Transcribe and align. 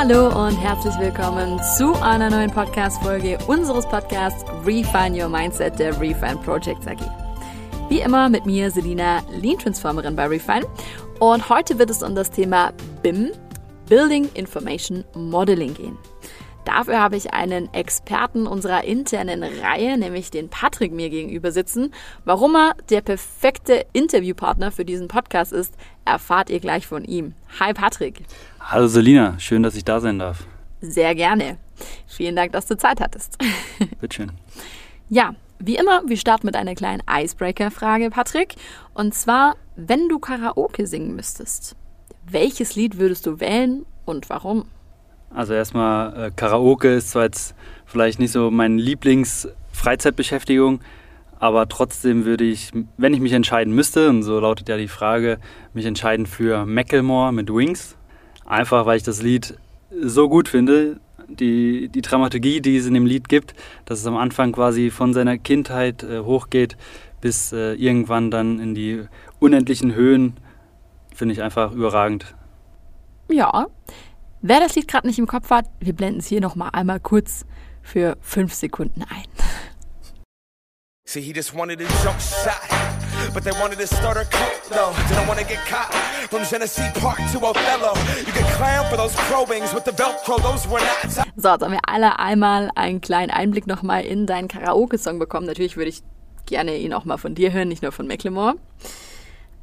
Hallo 0.00 0.28
und 0.28 0.56
herzlich 0.56 0.94
willkommen 1.00 1.60
zu 1.76 1.92
einer 1.94 2.30
neuen 2.30 2.52
Podcast-Folge 2.52 3.36
unseres 3.48 3.84
Podcasts 3.84 4.44
Refine 4.64 5.20
Your 5.20 5.28
Mindset 5.28 5.76
der 5.76 6.00
Refine 6.00 6.36
Projects 6.36 6.86
AG. 6.86 7.00
Wie 7.88 7.98
immer 7.98 8.28
mit 8.28 8.46
mir, 8.46 8.70
Selina, 8.70 9.22
Lean 9.42 9.58
Transformerin 9.58 10.14
bei 10.14 10.28
Refine. 10.28 10.64
Und 11.18 11.48
heute 11.48 11.80
wird 11.80 11.90
es 11.90 12.04
um 12.04 12.14
das 12.14 12.30
Thema 12.30 12.72
BIM, 13.02 13.32
Building 13.88 14.28
Information 14.34 15.02
Modeling 15.14 15.74
gehen. 15.74 15.98
Dafür 16.68 17.00
habe 17.00 17.16
ich 17.16 17.32
einen 17.32 17.72
Experten 17.72 18.46
unserer 18.46 18.84
internen 18.84 19.42
Reihe, 19.42 19.96
nämlich 19.96 20.30
den 20.30 20.50
Patrick, 20.50 20.92
mir 20.92 21.08
gegenüber 21.08 21.50
sitzen. 21.50 21.94
Warum 22.26 22.54
er 22.56 22.74
der 22.90 23.00
perfekte 23.00 23.86
Interviewpartner 23.94 24.70
für 24.70 24.84
diesen 24.84 25.08
Podcast 25.08 25.54
ist, 25.54 25.72
erfahrt 26.04 26.50
ihr 26.50 26.60
gleich 26.60 26.86
von 26.86 27.04
ihm. 27.04 27.32
Hi 27.58 27.72
Patrick. 27.72 28.20
Hallo 28.60 28.86
Selina, 28.86 29.38
schön, 29.38 29.62
dass 29.62 29.76
ich 29.76 29.84
da 29.86 29.98
sein 30.00 30.18
darf. 30.18 30.46
Sehr 30.82 31.14
gerne. 31.14 31.56
Vielen 32.06 32.36
Dank, 32.36 32.52
dass 32.52 32.66
du 32.66 32.76
Zeit 32.76 33.00
hattest. 33.00 33.38
Bitteschön. 34.02 34.32
Ja, 35.08 35.34
wie 35.58 35.76
immer, 35.76 36.02
wir 36.06 36.18
starten 36.18 36.44
mit 36.46 36.54
einer 36.54 36.74
kleinen 36.74 37.02
Icebreaker-Frage, 37.10 38.10
Patrick. 38.10 38.56
Und 38.92 39.14
zwar, 39.14 39.56
wenn 39.76 40.10
du 40.10 40.18
Karaoke 40.18 40.86
singen 40.86 41.16
müsstest, 41.16 41.76
welches 42.30 42.74
Lied 42.74 42.98
würdest 42.98 43.24
du 43.24 43.40
wählen 43.40 43.86
und 44.04 44.28
warum? 44.28 44.66
Also 45.34 45.54
erstmal, 45.54 46.26
äh, 46.26 46.30
Karaoke 46.34 46.94
ist 46.94 47.10
zwar 47.10 47.24
jetzt 47.24 47.54
vielleicht 47.86 48.18
nicht 48.18 48.32
so 48.32 48.50
meine 48.50 48.80
Lieblings-Freizeitbeschäftigung, 48.80 50.80
aber 51.38 51.68
trotzdem 51.68 52.24
würde 52.24 52.44
ich, 52.44 52.72
wenn 52.96 53.12
ich 53.14 53.20
mich 53.20 53.32
entscheiden 53.32 53.74
müsste, 53.74 54.08
und 54.08 54.22
so 54.22 54.40
lautet 54.40 54.68
ja 54.68 54.76
die 54.76 54.88
Frage, 54.88 55.38
mich 55.72 55.86
entscheiden 55.86 56.26
für 56.26 56.66
Macklemore 56.66 57.32
mit 57.32 57.52
Wings. 57.52 57.96
Einfach 58.44 58.86
weil 58.86 58.96
ich 58.96 59.04
das 59.04 59.22
Lied 59.22 59.56
so 59.90 60.28
gut 60.28 60.48
finde, 60.48 60.98
die, 61.28 61.88
die 61.88 62.02
Dramaturgie, 62.02 62.60
die 62.60 62.76
es 62.76 62.86
in 62.86 62.94
dem 62.94 63.06
Lied 63.06 63.28
gibt, 63.28 63.54
dass 63.84 64.00
es 64.00 64.06
am 64.06 64.16
Anfang 64.16 64.52
quasi 64.52 64.90
von 64.90 65.12
seiner 65.12 65.38
Kindheit 65.38 66.02
äh, 66.02 66.20
hochgeht 66.20 66.76
bis 67.20 67.52
äh, 67.52 67.74
irgendwann 67.74 68.30
dann 68.30 68.58
in 68.58 68.74
die 68.74 69.04
unendlichen 69.40 69.94
Höhen, 69.94 70.36
finde 71.14 71.34
ich 71.34 71.42
einfach 71.42 71.72
überragend. 71.72 72.34
Ja, 73.28 73.66
wer 74.42 74.60
das 74.60 74.74
Lied 74.74 74.88
gerade 74.88 75.06
nicht 75.06 75.18
im 75.18 75.26
Kopf 75.26 75.50
hat, 75.50 75.66
wir 75.80 75.92
blenden 75.92 76.20
es 76.20 76.26
hier 76.26 76.40
nochmal 76.40 76.70
einmal 76.72 77.00
kurz 77.00 77.44
für 77.82 78.16
fünf 78.20 78.54
Sekunden 78.54 79.02
ein. 79.02 79.24
See, 81.06 81.22
he 81.22 81.32
just 81.32 81.54
wanted 81.54 81.80
a 81.80 81.86
jump 82.04 82.20
shot, 82.20 82.60
but 83.32 83.42
they 83.42 83.52
wanted 83.58 83.78
to 83.78 83.86
start 83.86 84.18
a 84.18 84.26
cult, 84.26 84.68
though. 84.68 84.92
Didn't 85.08 85.26
want 85.26 85.40
to 85.40 85.46
get 85.46 85.56
caught 85.64 85.94
from 86.28 86.42
Genesee 86.44 86.82
Park 87.00 87.16
to 87.32 87.38
Othello. 87.38 87.94
You 88.26 88.32
get 88.34 88.44
clown 88.58 88.84
for 88.90 88.98
those 88.98 89.16
probings 89.30 89.72
with 89.72 89.86
the 89.86 89.92
Velcro, 89.92 90.36
those 90.42 90.68
were 90.68 90.80
not. 90.80 91.10
So, 91.10 91.48
jetzt 91.48 91.62
haben 91.62 91.72
wir 91.72 91.80
alle 91.86 92.18
einmal 92.18 92.70
einen 92.74 93.00
kleinen 93.00 93.30
Einblick 93.30 93.66
nochmal 93.66 94.04
in 94.04 94.26
deinen 94.26 94.48
Karaoke-Song 94.48 95.18
bekommen. 95.18 95.46
Natürlich 95.46 95.78
würde 95.78 95.88
ich 95.88 96.02
gerne 96.44 96.76
ihn 96.76 96.92
auch 96.92 97.06
mal 97.06 97.16
von 97.16 97.34
dir 97.34 97.52
hören, 97.52 97.68
nicht 97.68 97.82
nur 97.82 97.92
von 97.92 98.06
Macklemore. 98.06 98.56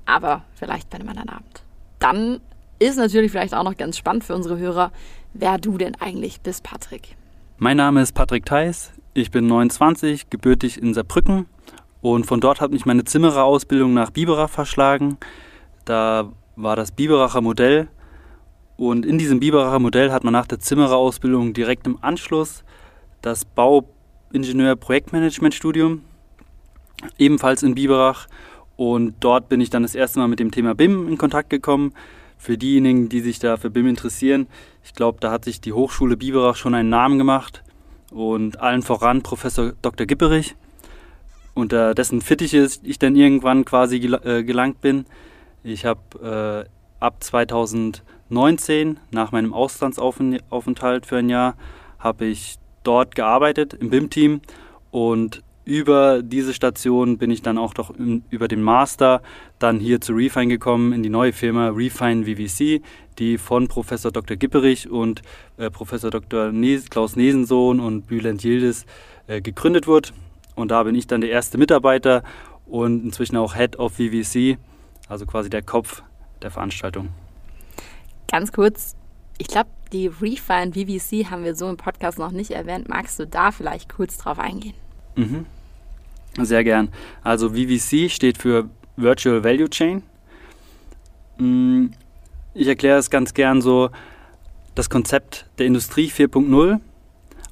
Aber 0.07 0.45
vielleicht 0.55 0.89
bei 0.89 0.97
einem 0.97 1.09
anderen 1.09 1.29
Abend. 1.29 1.61
Dann 1.99 2.41
ist 2.79 2.97
natürlich 2.97 3.31
vielleicht 3.31 3.53
auch 3.53 3.63
noch 3.63 3.77
ganz 3.77 3.97
spannend 3.97 4.23
für 4.23 4.35
unsere 4.35 4.57
Hörer, 4.57 4.91
wer 5.33 5.57
du 5.57 5.77
denn 5.77 5.95
eigentlich 5.95 6.41
bist, 6.41 6.63
Patrick. 6.63 7.15
Mein 7.57 7.77
Name 7.77 8.01
ist 8.01 8.13
Patrick 8.13 8.45
Theis. 8.45 8.91
Ich 9.13 9.31
bin 9.31 9.47
29, 9.47 10.29
gebürtig 10.29 10.81
in 10.81 10.93
Saarbrücken 10.93 11.45
und 12.01 12.25
von 12.25 12.41
dort 12.41 12.59
hat 12.59 12.71
mich 12.71 12.85
meine 12.85 13.05
Zimmererausbildung 13.05 13.93
nach 13.93 14.11
Biberach 14.11 14.49
verschlagen. 14.49 15.17
Da 15.85 16.31
war 16.55 16.75
das 16.75 16.91
Biberacher 16.91 17.41
Modell 17.41 17.87
und 18.77 19.05
in 19.05 19.17
diesem 19.17 19.39
Biberacher 19.39 19.79
Modell 19.79 20.11
hat 20.11 20.25
man 20.25 20.33
nach 20.33 20.47
der 20.47 20.59
Zimmererausbildung 20.59 21.53
direkt 21.53 21.87
im 21.87 21.97
Anschluss 22.01 22.65
das 23.21 23.45
Bauingenieur-Projektmanagement-Studium, 23.45 26.01
ebenfalls 27.17 27.63
in 27.63 27.75
Biberach. 27.75 28.27
Und 28.75 29.15
dort 29.21 29.47
bin 29.47 29.61
ich 29.61 29.69
dann 29.69 29.83
das 29.83 29.95
erste 29.95 30.19
Mal 30.19 30.27
mit 30.27 30.39
dem 30.39 30.51
Thema 30.51 30.75
BIM 30.75 31.07
in 31.07 31.17
Kontakt 31.17 31.49
gekommen. 31.49 31.93
Für 32.37 32.57
diejenigen, 32.57 33.09
die 33.09 33.21
sich 33.21 33.39
da 33.39 33.57
für 33.57 33.69
BIM 33.69 33.87
interessieren, 33.87 34.47
ich 34.83 34.93
glaube, 34.93 35.17
da 35.19 35.31
hat 35.31 35.45
sich 35.45 35.61
die 35.61 35.73
Hochschule 35.73 36.17
Biberach 36.17 36.55
schon 36.55 36.75
einen 36.75 36.89
Namen 36.89 37.17
gemacht 37.17 37.63
und 38.11 38.59
allen 38.59 38.81
voran 38.81 39.23
Professor 39.23 39.73
Dr. 39.81 40.05
Gipperich, 40.05 40.55
unter 41.53 41.93
dessen 41.95 42.21
Fittiche 42.21 42.67
ich 42.83 42.99
dann 42.99 43.15
irgendwann 43.15 43.65
quasi 43.65 43.97
äh, 43.97 44.43
gelangt 44.43 44.81
bin. 44.81 45.05
Ich 45.63 45.85
habe 45.85 46.67
äh, 46.69 47.03
ab 47.03 47.23
2019, 47.23 48.99
nach 49.11 49.31
meinem 49.31 49.53
Auslandsaufenthalt 49.53 51.05
für 51.05 51.17
ein 51.17 51.29
Jahr, 51.29 51.55
habe 51.97 52.25
ich 52.25 52.57
dort 52.83 53.15
gearbeitet 53.15 53.73
im 53.73 53.89
BIM-Team 53.89 54.41
und 54.91 55.41
über 55.65 56.21
diese 56.21 56.53
Station 56.53 57.17
bin 57.17 57.31
ich 57.31 57.41
dann 57.41 57.57
auch 57.57 57.73
doch 57.73 57.91
über 58.29 58.47
den 58.47 58.61
Master 58.61 59.21
dann 59.57 59.79
hier 59.79 59.99
zu 59.99 60.13
Refine 60.13 60.47
gekommen, 60.47 60.93
in 60.93 61.01
die 61.01 61.09
neue 61.09 61.33
Firma 61.33 61.69
Refine 61.69 62.23
VVC, 62.25 62.83
die 63.17 63.37
von 63.39 63.67
Professor 63.67 64.11
Dr. 64.11 64.37
Gipperich 64.37 64.89
und 64.89 65.23
äh, 65.57 65.71
Professor 65.71 66.11
Dr. 66.11 66.51
Nes 66.51 66.89
Klaus 66.89 67.15
Nesensohn 67.15 67.79
und 67.79 68.05
Bülent 68.07 68.43
Yildiz 68.43 68.85
äh, 69.27 69.41
gegründet 69.41 69.87
wurde. 69.87 70.09
Und 70.55 70.69
da 70.69 70.83
bin 70.83 70.93
ich 70.93 71.07
dann 71.07 71.21
der 71.21 71.31
erste 71.31 71.57
Mitarbeiter 71.57 72.23
und 72.67 73.03
inzwischen 73.03 73.35
auch 73.35 73.55
Head 73.55 73.79
of 73.79 73.93
VVC, 73.93 74.57
also 75.09 75.25
quasi 75.25 75.49
der 75.49 75.63
Kopf 75.63 76.03
der 76.43 76.51
Veranstaltung. 76.51 77.09
Ganz 78.27 78.51
kurz, 78.51 78.95
ich 79.39 79.47
glaube, 79.47 79.69
die 79.91 80.07
Refine 80.07 80.73
VVC 80.73 81.31
haben 81.31 81.43
wir 81.43 81.55
so 81.55 81.67
im 81.69 81.77
Podcast 81.77 82.19
noch 82.19 82.31
nicht 82.31 82.51
erwähnt. 82.51 82.87
Magst 82.87 83.19
du 83.19 83.25
da 83.25 83.51
vielleicht 83.51 83.93
kurz 83.93 84.17
drauf 84.17 84.37
eingehen? 84.37 84.75
Mhm. 85.15 85.45
Sehr 86.41 86.63
gern. 86.63 86.89
Also 87.23 87.49
VVC 87.49 88.09
steht 88.11 88.37
für 88.37 88.69
Virtual 88.97 89.43
Value 89.43 89.69
Chain. 89.69 90.03
Mm, 91.37 91.87
ich 92.53 92.67
erkläre 92.67 92.97
es 92.97 93.09
ganz 93.09 93.33
gern 93.33 93.61
so, 93.61 93.89
das 94.75 94.89
Konzept 94.89 95.45
der 95.57 95.65
Industrie 95.65 96.09
4.0 96.09 96.79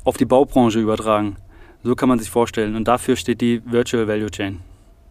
auf 0.04 0.18
die 0.18 0.26
Baubranche 0.26 0.80
übertragen. 0.80 1.38
So 1.84 1.96
kann 1.96 2.10
man 2.10 2.20
sich 2.20 2.30
vorstellen. 2.30 2.76
Und 2.76 2.88
dafür 2.88 3.16
steht 3.16 3.42
die 3.42 3.62
Virtual 3.66 4.08
Value 4.08 4.30
Chain. 4.30 4.60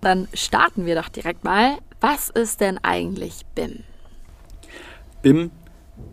Dann 0.00 0.28
starten 0.34 0.84
wir 0.86 0.94
doch 0.94 1.08
direkt 1.08 1.44
mal. 1.44 1.78
Was 2.00 2.28
ist 2.30 2.60
denn 2.60 2.78
eigentlich 2.82 3.42
BIM? 3.54 3.84
BIM 5.22 5.50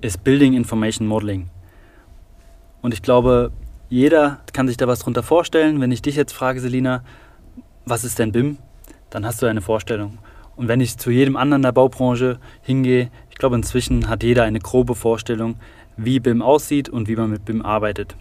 ist 0.01 0.23
Building 0.23 0.53
Information 0.53 1.07
Modeling. 1.07 1.49
Und 2.81 2.93
ich 2.93 3.01
glaube, 3.01 3.51
jeder 3.89 4.39
kann 4.53 4.67
sich 4.67 4.77
da 4.77 4.87
was 4.87 4.99
drunter 4.99 5.23
vorstellen. 5.23 5.81
Wenn 5.81 5.91
ich 5.91 6.01
dich 6.01 6.15
jetzt 6.15 6.33
frage, 6.33 6.59
Selina, 6.59 7.03
was 7.85 8.03
ist 8.03 8.19
denn 8.19 8.31
BIM? 8.31 8.57
Dann 9.09 9.25
hast 9.25 9.41
du 9.41 9.47
eine 9.47 9.61
Vorstellung. 9.61 10.19
Und 10.55 10.67
wenn 10.67 10.79
ich 10.79 10.97
zu 10.97 11.09
jedem 11.09 11.35
anderen 11.35 11.63
der 11.63 11.71
Baubranche 11.71 12.39
hingehe, 12.61 13.09
ich 13.31 13.37
glaube 13.37 13.55
inzwischen 13.55 14.07
hat 14.07 14.23
jeder 14.23 14.43
eine 14.43 14.59
grobe 14.59 14.93
Vorstellung, 14.93 15.55
wie 15.97 16.19
BIM 16.19 16.41
aussieht 16.41 16.87
und 16.87 17.07
wie 17.07 17.15
man 17.15 17.31
mit 17.31 17.45
BIM 17.45 17.63
arbeitet. 17.63 18.15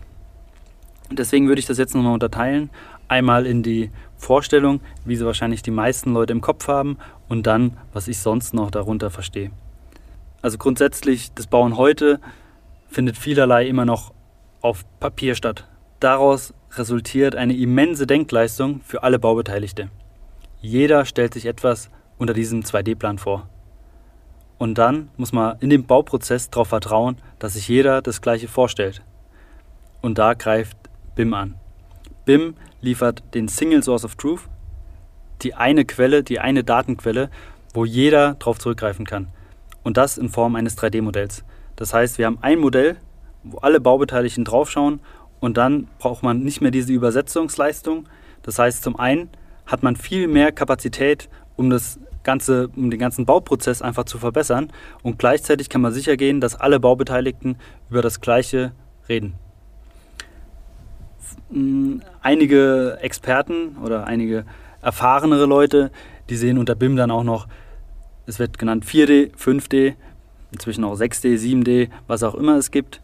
Deswegen 1.11 1.49
würde 1.49 1.59
ich 1.59 1.67
das 1.67 1.79
jetzt 1.79 1.95
nochmal 1.95 2.15
unterteilen. 2.15 2.71
Einmal 3.09 3.47
in 3.47 3.63
die 3.63 3.91
Vorstellung, 4.17 4.81
wie 5.05 5.17
sie 5.17 5.25
wahrscheinlich 5.25 5.63
die 5.63 5.71
meisten 5.71 6.13
Leute 6.13 6.33
im 6.33 6.41
Kopf 6.41 6.69
haben 6.69 6.99
und 7.29 7.47
dann, 7.47 7.77
was 7.93 8.09
ich 8.09 8.19
sonst 8.19 8.55
noch 8.55 8.71
darunter 8.71 9.11
verstehe. 9.11 9.51
Also 10.43 10.59
grundsätzlich, 10.59 11.33
das 11.35 11.47
Bauen 11.47 11.77
heute 11.77 12.21
findet 12.89 13.17
vielerlei 13.17 13.67
immer 13.67 13.85
noch 13.85 14.13
auf 14.61 14.85
Papier 15.01 15.35
statt. 15.35 15.67
Daraus 16.01 16.55
resultiert 16.73 17.35
eine 17.35 17.57
immense 17.57 18.07
Denkleistung 18.07 18.81
für 18.83 19.03
alle 19.03 19.19
Baubeteiligte. 19.19 19.91
Jeder 20.61 21.05
stellt 21.05 21.35
sich 21.35 21.47
etwas 21.47 21.91
unter 22.19 22.35
diesem 22.35 22.63
2D-Plan 22.63 23.19
vor. 23.19 23.49
Und 24.59 24.77
dann 24.77 25.09
muss 25.17 25.33
man 25.33 25.57
in 25.61 25.71
dem 25.71 25.85
Bauprozess 25.85 26.51
darauf 26.51 26.69
vertrauen, 26.69 27.17
dass 27.39 27.55
sich 27.55 27.69
jeder 27.69 28.03
das 28.03 28.21
Gleiche 28.21 28.49
vorstellt. 28.49 29.03
Und 30.03 30.19
da 30.19 30.35
greift 30.35 30.77
BIM 31.15 31.33
an. 31.33 31.55
BIM 32.25 32.55
liefert 32.81 33.23
den 33.35 33.49
Single 33.49 33.83
Source 33.83 34.05
of 34.05 34.17
Truth, 34.17 34.49
die 35.43 35.55
eine 35.55 35.85
Quelle, 35.85 36.25
die 36.25 36.41
eine 36.41 36.65
Datenquelle, 36.65 37.31
wo 37.73 37.85
jeder 37.85 38.35
darauf 38.35 38.59
zurückgreifen 38.59 39.07
kann. 39.07 39.29
Und 39.85 39.97
das 39.97 40.19
in 40.19 40.29
Form 40.29 40.57
eines 40.57 40.77
3D-Modells. 40.77 41.45
Das 41.77 41.95
heißt, 41.95 42.19
wir 42.19 42.27
haben 42.27 42.39
ein 42.43 42.59
Modell, 42.59 42.97
wo 43.51 43.59
alle 43.59 43.81
Baubeteiligten 43.81 44.45
draufschauen 44.45 45.01
und 45.41 45.57
dann 45.57 45.89
braucht 45.99 46.23
man 46.23 46.41
nicht 46.41 46.61
mehr 46.61 46.71
diese 46.71 46.93
Übersetzungsleistung. 46.93 48.09
Das 48.43 48.59
heißt, 48.59 48.83
zum 48.83 48.99
einen 48.99 49.31
hat 49.67 49.83
man 49.83 49.97
viel 49.97 50.29
mehr 50.29 50.53
Kapazität, 50.53 51.29
um 51.57 51.71
das 51.71 52.01
ganze, 52.23 52.69
um 52.77 52.91
den 52.91 52.99
ganzen 52.99 53.27
Bauprozess 53.27 53.83
einfach 53.83 54.05
zu 54.05 54.19
verbessern. 54.19 54.73
Und 55.03 55.19
gleichzeitig 55.19 55.69
kann 55.69 55.81
man 55.81 55.93
sicher 55.93 56.17
gehen, 56.17 56.41
dass 56.41 56.55
alle 56.55 56.81
Baubeteiligten 56.81 57.57
über 57.91 58.03
das 58.03 58.21
Gleiche 58.21 58.73
reden. 59.09 59.35
Einige 62.21 62.99
Experten 63.01 63.77
oder 63.83 64.07
einige 64.07 64.45
erfahrenere 64.83 65.47
Leute, 65.47 65.91
die 66.29 66.37
sehen 66.37 66.59
unter 66.59 66.75
BIM 66.75 66.97
dann 66.97 67.11
auch 67.11 67.25
noch, 67.25 67.49
es 68.27 68.39
wird 68.39 68.59
genannt 68.59 68.85
4D, 68.85 69.35
5D, 69.35 69.95
inzwischen 70.53 70.85
auch 70.85 70.95
6D, 70.99 71.39
7D, 71.39 71.89
was 72.07 72.23
auch 72.23 72.35
immer 72.35 72.57
es 72.57 72.71
gibt. 72.71 73.01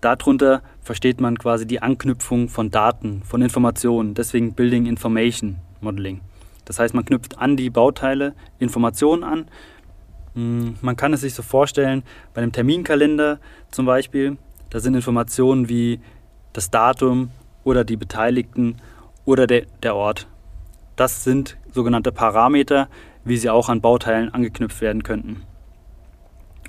Darunter 0.00 0.62
versteht 0.82 1.20
man 1.20 1.38
quasi 1.38 1.66
die 1.66 1.82
Anknüpfung 1.82 2.48
von 2.48 2.70
Daten, 2.70 3.22
von 3.24 3.42
Informationen, 3.42 4.14
deswegen 4.14 4.54
Building 4.54 4.86
Information 4.86 5.56
Modeling. 5.80 6.20
Das 6.64 6.78
heißt, 6.78 6.94
man 6.94 7.04
knüpft 7.04 7.38
an 7.38 7.56
die 7.56 7.70
Bauteile 7.70 8.34
Informationen 8.58 9.24
an. 9.24 9.48
Hm, 10.34 10.76
man 10.80 10.96
kann 10.96 11.12
es 11.12 11.20
sich 11.20 11.34
so 11.34 11.42
vorstellen, 11.42 12.02
bei 12.32 12.42
einem 12.42 12.52
Terminkalender 12.52 13.40
zum 13.70 13.86
Beispiel, 13.86 14.38
da 14.70 14.80
sind 14.80 14.94
Informationen 14.94 15.68
wie 15.68 16.00
das 16.52 16.70
Datum 16.70 17.30
oder 17.64 17.84
die 17.84 17.96
Beteiligten 17.96 18.76
oder 19.24 19.46
der, 19.46 19.66
der 19.82 19.96
Ort. 19.96 20.28
Das 20.96 21.24
sind 21.24 21.56
sogenannte 21.72 22.12
Parameter, 22.12 22.88
wie 23.24 23.36
sie 23.36 23.50
auch 23.50 23.68
an 23.68 23.80
Bauteilen 23.80 24.32
angeknüpft 24.32 24.80
werden 24.80 25.02
könnten. 25.02 25.42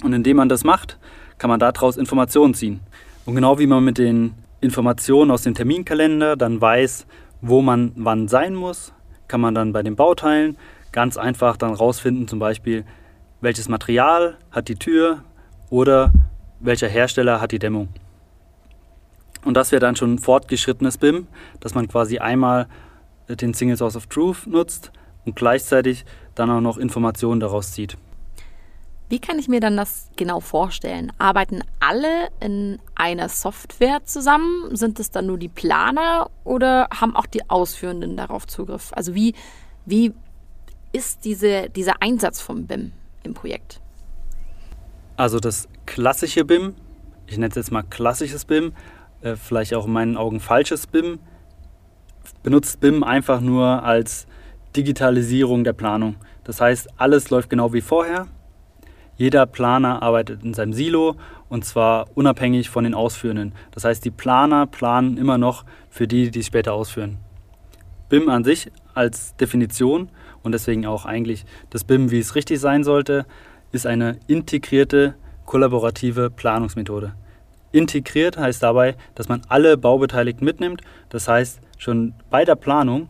Und 0.03 0.13
indem 0.13 0.37
man 0.37 0.49
das 0.49 0.63
macht, 0.63 0.97
kann 1.37 1.49
man 1.49 1.59
daraus 1.59 1.97
Informationen 1.97 2.53
ziehen. 2.53 2.81
Und 3.25 3.35
genau 3.35 3.59
wie 3.59 3.67
man 3.67 3.83
mit 3.83 3.97
den 3.97 4.33
Informationen 4.61 5.31
aus 5.31 5.43
dem 5.43 5.53
Terminkalender 5.53 6.35
dann 6.35 6.59
weiß, 6.59 7.05
wo 7.41 7.61
man 7.61 7.91
wann 7.95 8.27
sein 8.27 8.55
muss, 8.55 8.93
kann 9.27 9.41
man 9.41 9.55
dann 9.55 9.73
bei 9.73 9.83
den 9.83 9.95
Bauteilen 9.95 10.57
ganz 10.91 11.17
einfach 11.17 11.57
dann 11.57 11.73
rausfinden, 11.73 12.27
zum 12.27 12.39
Beispiel, 12.39 12.85
welches 13.39 13.69
Material 13.69 14.37
hat 14.51 14.67
die 14.67 14.75
Tür 14.75 15.23
oder 15.69 16.11
welcher 16.59 16.87
Hersteller 16.87 17.41
hat 17.41 17.51
die 17.51 17.59
Dämmung. 17.59 17.89
Und 19.43 19.55
das 19.55 19.71
wäre 19.71 19.79
dann 19.79 19.95
schon 19.95 20.19
fortgeschrittenes 20.19 20.97
BIM, 20.97 21.27
dass 21.59 21.73
man 21.73 21.87
quasi 21.87 22.19
einmal 22.19 22.67
den 23.27 23.53
Single 23.53 23.77
Source 23.77 23.95
of 23.95 24.07
Truth 24.07 24.45
nutzt 24.45 24.91
und 25.25 25.35
gleichzeitig 25.35 26.05
dann 26.35 26.51
auch 26.51 26.61
noch 26.61 26.77
Informationen 26.77 27.39
daraus 27.39 27.71
zieht. 27.71 27.97
Wie 29.11 29.19
kann 29.19 29.37
ich 29.39 29.49
mir 29.49 29.59
dann 29.59 29.75
das 29.75 30.09
genau 30.15 30.39
vorstellen? 30.39 31.11
Arbeiten 31.17 31.65
alle 31.81 32.29
in 32.39 32.79
einer 32.95 33.27
Software 33.27 34.05
zusammen? 34.05 34.73
Sind 34.73 35.01
es 35.01 35.11
dann 35.11 35.25
nur 35.25 35.37
die 35.37 35.49
Planer 35.49 36.29
oder 36.45 36.87
haben 36.97 37.13
auch 37.17 37.25
die 37.25 37.49
Ausführenden 37.49 38.15
darauf 38.15 38.47
Zugriff? 38.47 38.93
Also 38.93 39.13
wie, 39.13 39.35
wie 39.85 40.13
ist 40.93 41.25
diese, 41.25 41.69
dieser 41.69 42.01
Einsatz 42.01 42.39
vom 42.39 42.67
BIM 42.67 42.93
im 43.23 43.33
Projekt? 43.33 43.81
Also 45.17 45.41
das 45.41 45.67
klassische 45.85 46.45
BIM, 46.45 46.75
ich 47.27 47.35
nenne 47.35 47.49
es 47.49 47.55
jetzt 47.55 47.71
mal 47.73 47.83
klassisches 47.83 48.45
BIM, 48.45 48.71
äh, 49.23 49.35
vielleicht 49.35 49.73
auch 49.73 49.87
in 49.87 49.91
meinen 49.91 50.15
Augen 50.15 50.39
falsches 50.39 50.87
BIM, 50.87 51.19
benutzt 52.43 52.79
BIM 52.79 53.03
einfach 53.03 53.41
nur 53.41 53.83
als 53.83 54.25
Digitalisierung 54.73 55.65
der 55.65 55.73
Planung. 55.73 56.15
Das 56.45 56.61
heißt, 56.61 56.91
alles 56.95 57.29
läuft 57.29 57.49
genau 57.49 57.73
wie 57.73 57.81
vorher 57.81 58.29
jeder 59.17 59.45
Planer 59.45 60.01
arbeitet 60.01 60.43
in 60.43 60.53
seinem 60.53 60.73
Silo 60.73 61.15
und 61.49 61.65
zwar 61.65 62.07
unabhängig 62.15 62.69
von 62.69 62.83
den 62.83 62.93
Ausführenden. 62.93 63.53
Das 63.71 63.85
heißt, 63.85 64.03
die 64.03 64.11
Planer 64.11 64.67
planen 64.67 65.17
immer 65.17 65.37
noch 65.37 65.65
für 65.89 66.07
die, 66.07 66.31
die 66.31 66.39
es 66.39 66.47
später 66.47 66.73
ausführen. 66.73 67.17
BIM 68.09 68.29
an 68.29 68.43
sich 68.43 68.71
als 68.93 69.35
Definition 69.35 70.09
und 70.43 70.51
deswegen 70.53 70.85
auch 70.85 71.05
eigentlich 71.05 71.45
das 71.69 71.83
BIM, 71.83 72.11
wie 72.11 72.19
es 72.19 72.35
richtig 72.35 72.59
sein 72.59 72.83
sollte, 72.83 73.25
ist 73.71 73.87
eine 73.87 74.17
integrierte, 74.27 75.15
kollaborative 75.45 76.29
Planungsmethode. 76.29 77.13
Integriert 77.71 78.37
heißt 78.37 78.61
dabei, 78.63 78.95
dass 79.15 79.29
man 79.29 79.41
alle 79.47 79.77
Baubeteiligten 79.77 80.43
mitnimmt. 80.43 80.81
Das 81.09 81.27
heißt, 81.27 81.61
schon 81.77 82.13
bei 82.29 82.43
der 82.43 82.55
Planung 82.55 83.07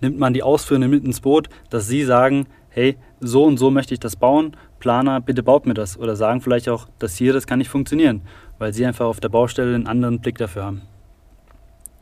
nimmt 0.00 0.18
man 0.18 0.32
die 0.32 0.42
Ausführenden 0.42 0.90
mit 0.90 1.04
ins 1.04 1.20
Boot, 1.20 1.48
dass 1.68 1.86
sie 1.86 2.04
sagen, 2.04 2.46
hey, 2.70 2.96
so 3.20 3.44
und 3.44 3.58
so 3.58 3.70
möchte 3.70 3.92
ich 3.92 4.00
das 4.00 4.16
bauen, 4.16 4.56
Planer, 4.80 5.20
bitte 5.20 5.42
baut 5.42 5.66
mir 5.66 5.74
das. 5.74 5.98
Oder 5.98 6.16
sagen 6.16 6.40
vielleicht 6.40 6.68
auch, 6.68 6.88
das 6.98 7.16
hier, 7.16 7.32
das 7.32 7.46
kann 7.46 7.58
nicht 7.58 7.68
funktionieren, 7.68 8.22
weil 8.58 8.72
sie 8.72 8.84
einfach 8.84 9.06
auf 9.06 9.20
der 9.20 9.28
Baustelle 9.28 9.74
einen 9.74 9.86
anderen 9.86 10.20
Blick 10.20 10.38
dafür 10.38 10.64
haben. 10.64 10.82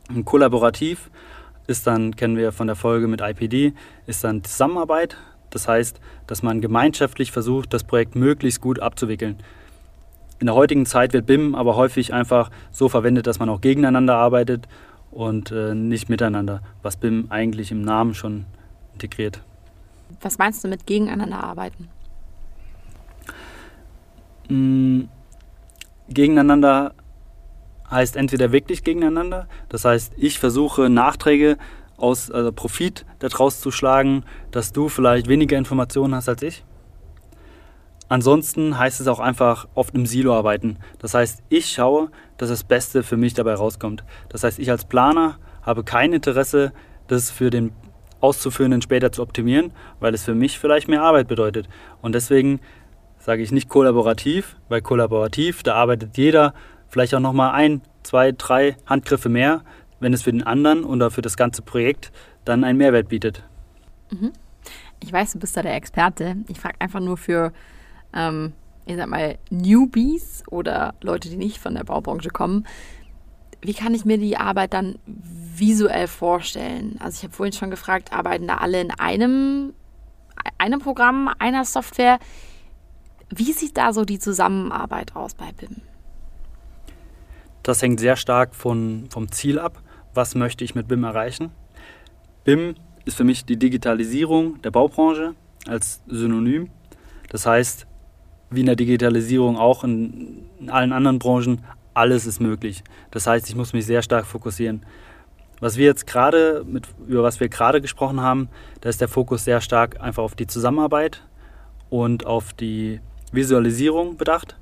Und 0.09 0.25
kollaborativ 0.25 1.11
ist 1.67 1.85
dann, 1.85 2.15
kennen 2.15 2.35
wir 2.35 2.51
von 2.51 2.67
der 2.67 2.75
Folge 2.75 3.07
mit 3.07 3.21
IPD, 3.21 3.73
ist 4.07 4.23
dann 4.23 4.43
Zusammenarbeit. 4.43 5.17
Das 5.51 5.67
heißt, 5.67 5.99
dass 6.25 6.41
man 6.41 6.61
gemeinschaftlich 6.61 7.31
versucht, 7.31 7.73
das 7.73 7.83
Projekt 7.83 8.15
möglichst 8.15 8.61
gut 8.61 8.79
abzuwickeln. 8.79 9.37
In 10.39 10.47
der 10.47 10.55
heutigen 10.55 10.85
Zeit 10.85 11.13
wird 11.13 11.25
BIM 11.25 11.53
aber 11.53 11.75
häufig 11.75 12.13
einfach 12.13 12.49
so 12.71 12.89
verwendet, 12.89 13.27
dass 13.27 13.39
man 13.39 13.49
auch 13.49 13.61
gegeneinander 13.61 14.15
arbeitet 14.15 14.67
und 15.11 15.51
äh, 15.51 15.75
nicht 15.75 16.09
miteinander, 16.09 16.61
was 16.81 16.97
BIM 16.97 17.27
eigentlich 17.29 17.71
im 17.71 17.81
Namen 17.81 18.13
schon 18.13 18.45
integriert. 18.93 19.41
Was 20.21 20.37
meinst 20.37 20.63
du 20.63 20.67
mit 20.67 20.85
gegeneinander 20.87 21.43
arbeiten? 21.43 21.89
Mh, 24.49 25.07
gegeneinander 26.09 26.93
heißt 27.89 28.15
entweder 28.15 28.51
wirklich 28.51 28.83
gegeneinander, 28.83 29.47
das 29.69 29.85
heißt, 29.85 30.13
ich 30.17 30.37
versuche 30.37 30.89
Nachträge 30.89 31.57
aus 31.97 32.31
also 32.31 32.51
Profit 32.51 33.05
daraus 33.19 33.61
zu 33.61 33.71
schlagen, 33.71 34.23
dass 34.51 34.71
du 34.71 34.89
vielleicht 34.89 35.27
weniger 35.27 35.57
Informationen 35.57 36.15
hast 36.15 36.29
als 36.29 36.41
ich. 36.41 36.63
Ansonsten 38.07 38.77
heißt 38.79 39.01
es 39.01 39.07
auch 39.07 39.19
einfach 39.19 39.67
oft 39.75 39.93
im 39.93 40.07
Silo 40.07 40.35
arbeiten. 40.35 40.77
Das 40.97 41.13
heißt, 41.13 41.43
ich 41.49 41.69
schaue, 41.69 42.09
dass 42.37 42.49
das 42.49 42.63
Beste 42.63 43.03
für 43.03 43.17
mich 43.17 43.35
dabei 43.35 43.53
rauskommt. 43.53 44.03
Das 44.29 44.43
heißt, 44.43 44.57
ich 44.57 44.71
als 44.71 44.85
Planer 44.85 45.37
habe 45.61 45.83
kein 45.83 46.13
Interesse, 46.13 46.73
das 47.07 47.29
für 47.29 47.51
den 47.51 47.71
Auszuführenden 48.19 48.81
später 48.81 49.11
zu 49.11 49.21
optimieren, 49.21 49.71
weil 49.99 50.13
es 50.13 50.23
für 50.23 50.33
mich 50.33 50.57
vielleicht 50.57 50.87
mehr 50.87 51.03
Arbeit 51.03 51.27
bedeutet. 51.27 51.69
Und 52.01 52.15
deswegen 52.15 52.59
sage 53.19 53.43
ich 53.43 53.51
nicht 53.51 53.69
kollaborativ, 53.69 54.55
weil 54.69 54.81
kollaborativ, 54.81 55.63
da 55.63 55.75
arbeitet 55.75 56.17
jeder 56.17 56.53
vielleicht 56.87 57.13
auch 57.13 57.19
nochmal 57.19 57.51
ein, 57.51 57.81
zwei, 58.03 58.31
drei 58.31 58.75
Handgriffe 58.85 59.29
mehr, 59.29 59.61
wenn 59.99 60.13
es 60.13 60.23
für 60.23 60.31
den 60.31 60.43
anderen 60.43 60.83
oder 60.83 61.11
für 61.11 61.21
das 61.21 61.37
ganze 61.37 61.61
Projekt 61.61 62.11
dann 62.45 62.63
einen 62.63 62.77
Mehrwert 62.77 63.09
bietet. 63.09 63.43
Mhm. 64.09 64.31
Ich 65.01 65.13
weiß, 65.13 65.33
du 65.33 65.39
bist 65.39 65.55
da 65.55 65.61
der 65.61 65.75
Experte. 65.75 66.37
Ich 66.47 66.59
frage 66.59 66.75
einfach 66.79 66.99
nur 66.99 67.17
für, 67.17 67.53
ähm, 68.13 68.53
ich 68.85 68.95
sag 68.95 69.07
mal, 69.07 69.37
Newbies 69.49 70.43
oder 70.49 70.93
Leute, 71.01 71.29
die 71.29 71.37
nicht 71.37 71.57
von 71.59 71.75
der 71.75 71.83
Baubranche 71.83 72.29
kommen. 72.29 72.65
Wie 73.61 73.73
kann 73.73 73.93
ich 73.93 74.05
mir 74.05 74.17
die 74.17 74.37
Arbeit 74.37 74.73
dann 74.73 74.97
visuell 75.05 76.07
vorstellen? 76.07 76.97
Also 76.99 77.17
ich 77.17 77.23
habe 77.23 77.33
vorhin 77.33 77.53
schon 77.53 77.69
gefragt, 77.69 78.13
arbeiten 78.13 78.47
da 78.47 78.55
alle 78.55 78.81
in 78.81 78.91
einem, 78.91 79.73
einem 80.57 80.79
Programm, 80.79 81.29
einer 81.39 81.65
Software? 81.65 82.19
Wie 83.29 83.53
sieht 83.53 83.77
da 83.77 83.93
so 83.93 84.05
die 84.05 84.19
Zusammenarbeit 84.19 85.15
aus 85.15 85.35
bei 85.35 85.51
BIM? 85.51 85.81
Das 87.61 87.81
hängt 87.81 87.99
sehr 87.99 88.15
stark 88.15 88.55
von, 88.55 89.05
vom 89.09 89.31
Ziel 89.31 89.59
ab. 89.59 89.81
Was 90.13 90.33
möchte 90.33 90.63
ich 90.63 90.73
mit 90.73 90.87
BIM 90.87 91.03
erreichen? 91.03 91.51
BIM 92.43 92.75
ist 93.05 93.17
für 93.17 93.23
mich 93.23 93.45
die 93.45 93.57
Digitalisierung 93.57 94.61
der 94.63 94.71
Baubranche 94.71 95.35
als 95.67 96.01
Synonym. 96.07 96.69
Das 97.29 97.45
heißt, 97.45 97.85
wie 98.49 98.61
in 98.61 98.65
der 98.65 98.75
Digitalisierung 98.75 99.57
auch 99.57 99.83
in, 99.83 100.49
in 100.59 100.69
allen 100.71 100.91
anderen 100.91 101.19
Branchen, 101.19 101.63
alles 101.93 102.25
ist 102.25 102.39
möglich. 102.39 102.83
Das 103.11 103.27
heißt, 103.27 103.47
ich 103.49 103.55
muss 103.55 103.73
mich 103.73 103.85
sehr 103.85 104.01
stark 104.01 104.25
fokussieren. 104.25 104.85
Was 105.59 105.77
wir 105.77 105.85
jetzt 105.85 106.07
gerade, 106.07 106.65
über 107.07 107.23
was 107.23 107.39
wir 107.39 107.49
gerade 107.49 107.81
gesprochen 107.81 108.21
haben, 108.21 108.49
da 108.81 108.89
ist 108.89 109.01
der 109.01 109.09
Fokus 109.09 109.43
sehr 109.43 109.61
stark 109.61 110.01
einfach 110.01 110.23
auf 110.23 110.33
die 110.33 110.47
Zusammenarbeit 110.47 111.21
und 111.89 112.25
auf 112.25 112.53
die 112.53 113.01
Visualisierung 113.33 114.17
bedacht. 114.17 114.57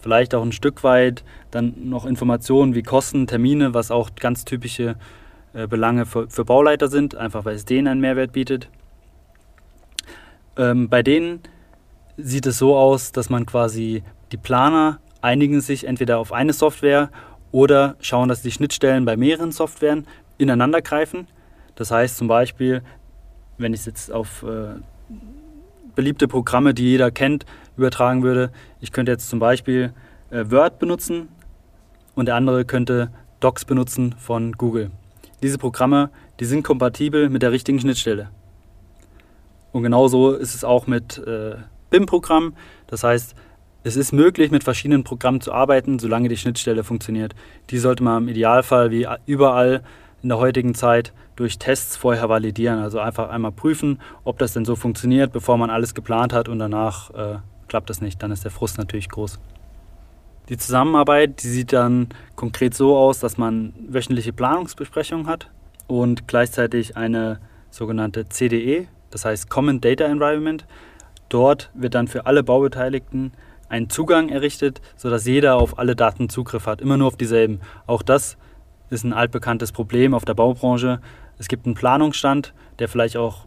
Vielleicht 0.00 0.34
auch 0.34 0.42
ein 0.42 0.52
Stück 0.52 0.84
weit 0.84 1.24
dann 1.50 1.88
noch 1.88 2.06
Informationen 2.06 2.74
wie 2.74 2.82
Kosten, 2.82 3.26
Termine, 3.26 3.74
was 3.74 3.90
auch 3.90 4.10
ganz 4.14 4.44
typische 4.44 4.96
äh, 5.54 5.66
Belange 5.66 6.06
für, 6.06 6.28
für, 6.28 6.44
Bauleiter 6.44 6.88
sind, 6.88 7.16
einfach 7.16 7.44
weil 7.44 7.56
es 7.56 7.64
denen 7.64 7.88
einen 7.88 8.00
Mehrwert 8.00 8.32
bietet. 8.32 8.68
Ähm, 10.56 10.88
bei 10.88 11.02
denen 11.02 11.40
sieht 12.16 12.46
es 12.46 12.58
so 12.58 12.76
aus, 12.76 13.12
dass 13.12 13.30
man 13.30 13.46
quasi 13.46 14.02
die 14.30 14.36
Planer 14.36 15.00
einigen 15.20 15.60
sich 15.60 15.86
entweder 15.86 16.18
auf 16.18 16.32
eine 16.32 16.52
Software 16.52 17.10
oder 17.50 17.96
schauen, 18.00 18.28
dass 18.28 18.42
die 18.42 18.50
Schnittstellen 18.50 19.04
bei 19.04 19.16
mehreren 19.16 19.52
Softwaren 19.52 20.06
ineinander 20.36 20.82
greifen. 20.82 21.26
Das 21.74 21.90
heißt 21.90 22.16
zum 22.16 22.28
Beispiel, 22.28 22.82
wenn 23.56 23.72
ich 23.72 23.80
es 23.80 23.86
jetzt 23.86 24.12
auf 24.12 24.42
äh, 24.42 24.80
beliebte 25.98 26.28
Programme, 26.28 26.74
die 26.74 26.84
jeder 26.84 27.10
kennt, 27.10 27.44
übertragen 27.76 28.22
würde. 28.22 28.52
Ich 28.80 28.92
könnte 28.92 29.10
jetzt 29.10 29.28
zum 29.28 29.40
Beispiel 29.40 29.92
äh, 30.30 30.44
Word 30.48 30.78
benutzen 30.78 31.28
und 32.14 32.26
der 32.26 32.36
andere 32.36 32.64
könnte 32.64 33.10
Docs 33.40 33.64
benutzen 33.64 34.14
von 34.16 34.52
Google. 34.52 34.92
Diese 35.42 35.58
Programme, 35.58 36.10
die 36.38 36.44
sind 36.44 36.62
kompatibel 36.62 37.28
mit 37.30 37.42
der 37.42 37.50
richtigen 37.50 37.80
Schnittstelle. 37.80 38.30
Und 39.72 39.82
genauso 39.82 40.34
ist 40.34 40.54
es 40.54 40.62
auch 40.62 40.86
mit 40.86 41.18
äh, 41.18 41.56
BIM-Programmen. 41.90 42.54
Das 42.86 43.02
heißt, 43.02 43.34
es 43.82 43.96
ist 43.96 44.12
möglich, 44.12 44.52
mit 44.52 44.62
verschiedenen 44.62 45.02
Programmen 45.02 45.40
zu 45.40 45.52
arbeiten, 45.52 45.98
solange 45.98 46.28
die 46.28 46.36
Schnittstelle 46.36 46.84
funktioniert. 46.84 47.34
Die 47.70 47.78
sollte 47.78 48.04
man 48.04 48.22
im 48.22 48.28
Idealfall 48.28 48.92
wie 48.92 49.08
überall 49.26 49.82
in 50.22 50.28
der 50.28 50.38
heutigen 50.38 50.74
Zeit 50.74 51.12
durch 51.36 51.58
Tests 51.58 51.96
vorher 51.96 52.28
validieren. 52.28 52.80
Also 52.80 52.98
einfach 52.98 53.28
einmal 53.30 53.52
prüfen, 53.52 54.00
ob 54.24 54.38
das 54.38 54.52
denn 54.52 54.64
so 54.64 54.76
funktioniert, 54.76 55.32
bevor 55.32 55.56
man 55.56 55.70
alles 55.70 55.94
geplant 55.94 56.32
hat 56.32 56.48
und 56.48 56.58
danach 56.58 57.10
äh, 57.10 57.38
klappt 57.68 57.90
das 57.90 58.00
nicht. 58.00 58.22
Dann 58.22 58.32
ist 58.32 58.44
der 58.44 58.50
Frust 58.50 58.78
natürlich 58.78 59.08
groß. 59.08 59.38
Die 60.48 60.56
Zusammenarbeit, 60.56 61.42
die 61.42 61.48
sieht 61.48 61.72
dann 61.72 62.08
konkret 62.34 62.74
so 62.74 62.96
aus, 62.96 63.20
dass 63.20 63.36
man 63.36 63.74
wöchentliche 63.86 64.32
Planungsbesprechungen 64.32 65.26
hat 65.26 65.50
und 65.86 66.26
gleichzeitig 66.26 66.96
eine 66.96 67.38
sogenannte 67.70 68.28
CDE, 68.28 68.88
das 69.10 69.26
heißt 69.26 69.50
Common 69.50 69.80
Data 69.80 70.04
Environment. 70.04 70.66
Dort 71.28 71.70
wird 71.74 71.94
dann 71.94 72.08
für 72.08 72.24
alle 72.24 72.42
Baubeteiligten 72.42 73.32
ein 73.68 73.90
Zugang 73.90 74.30
errichtet, 74.30 74.80
sodass 74.96 75.26
jeder 75.26 75.56
auf 75.56 75.78
alle 75.78 75.94
Daten 75.94 76.30
Zugriff 76.30 76.66
hat, 76.66 76.80
immer 76.80 76.96
nur 76.96 77.08
auf 77.08 77.16
dieselben. 77.16 77.60
Auch 77.86 78.02
das 78.02 78.38
ist 78.90 79.04
ein 79.04 79.12
altbekanntes 79.12 79.72
Problem 79.72 80.14
auf 80.14 80.24
der 80.24 80.34
Baubranche. 80.34 81.00
Es 81.38 81.48
gibt 81.48 81.66
einen 81.66 81.74
Planungsstand, 81.74 82.54
der 82.78 82.88
vielleicht 82.88 83.16
auch 83.16 83.46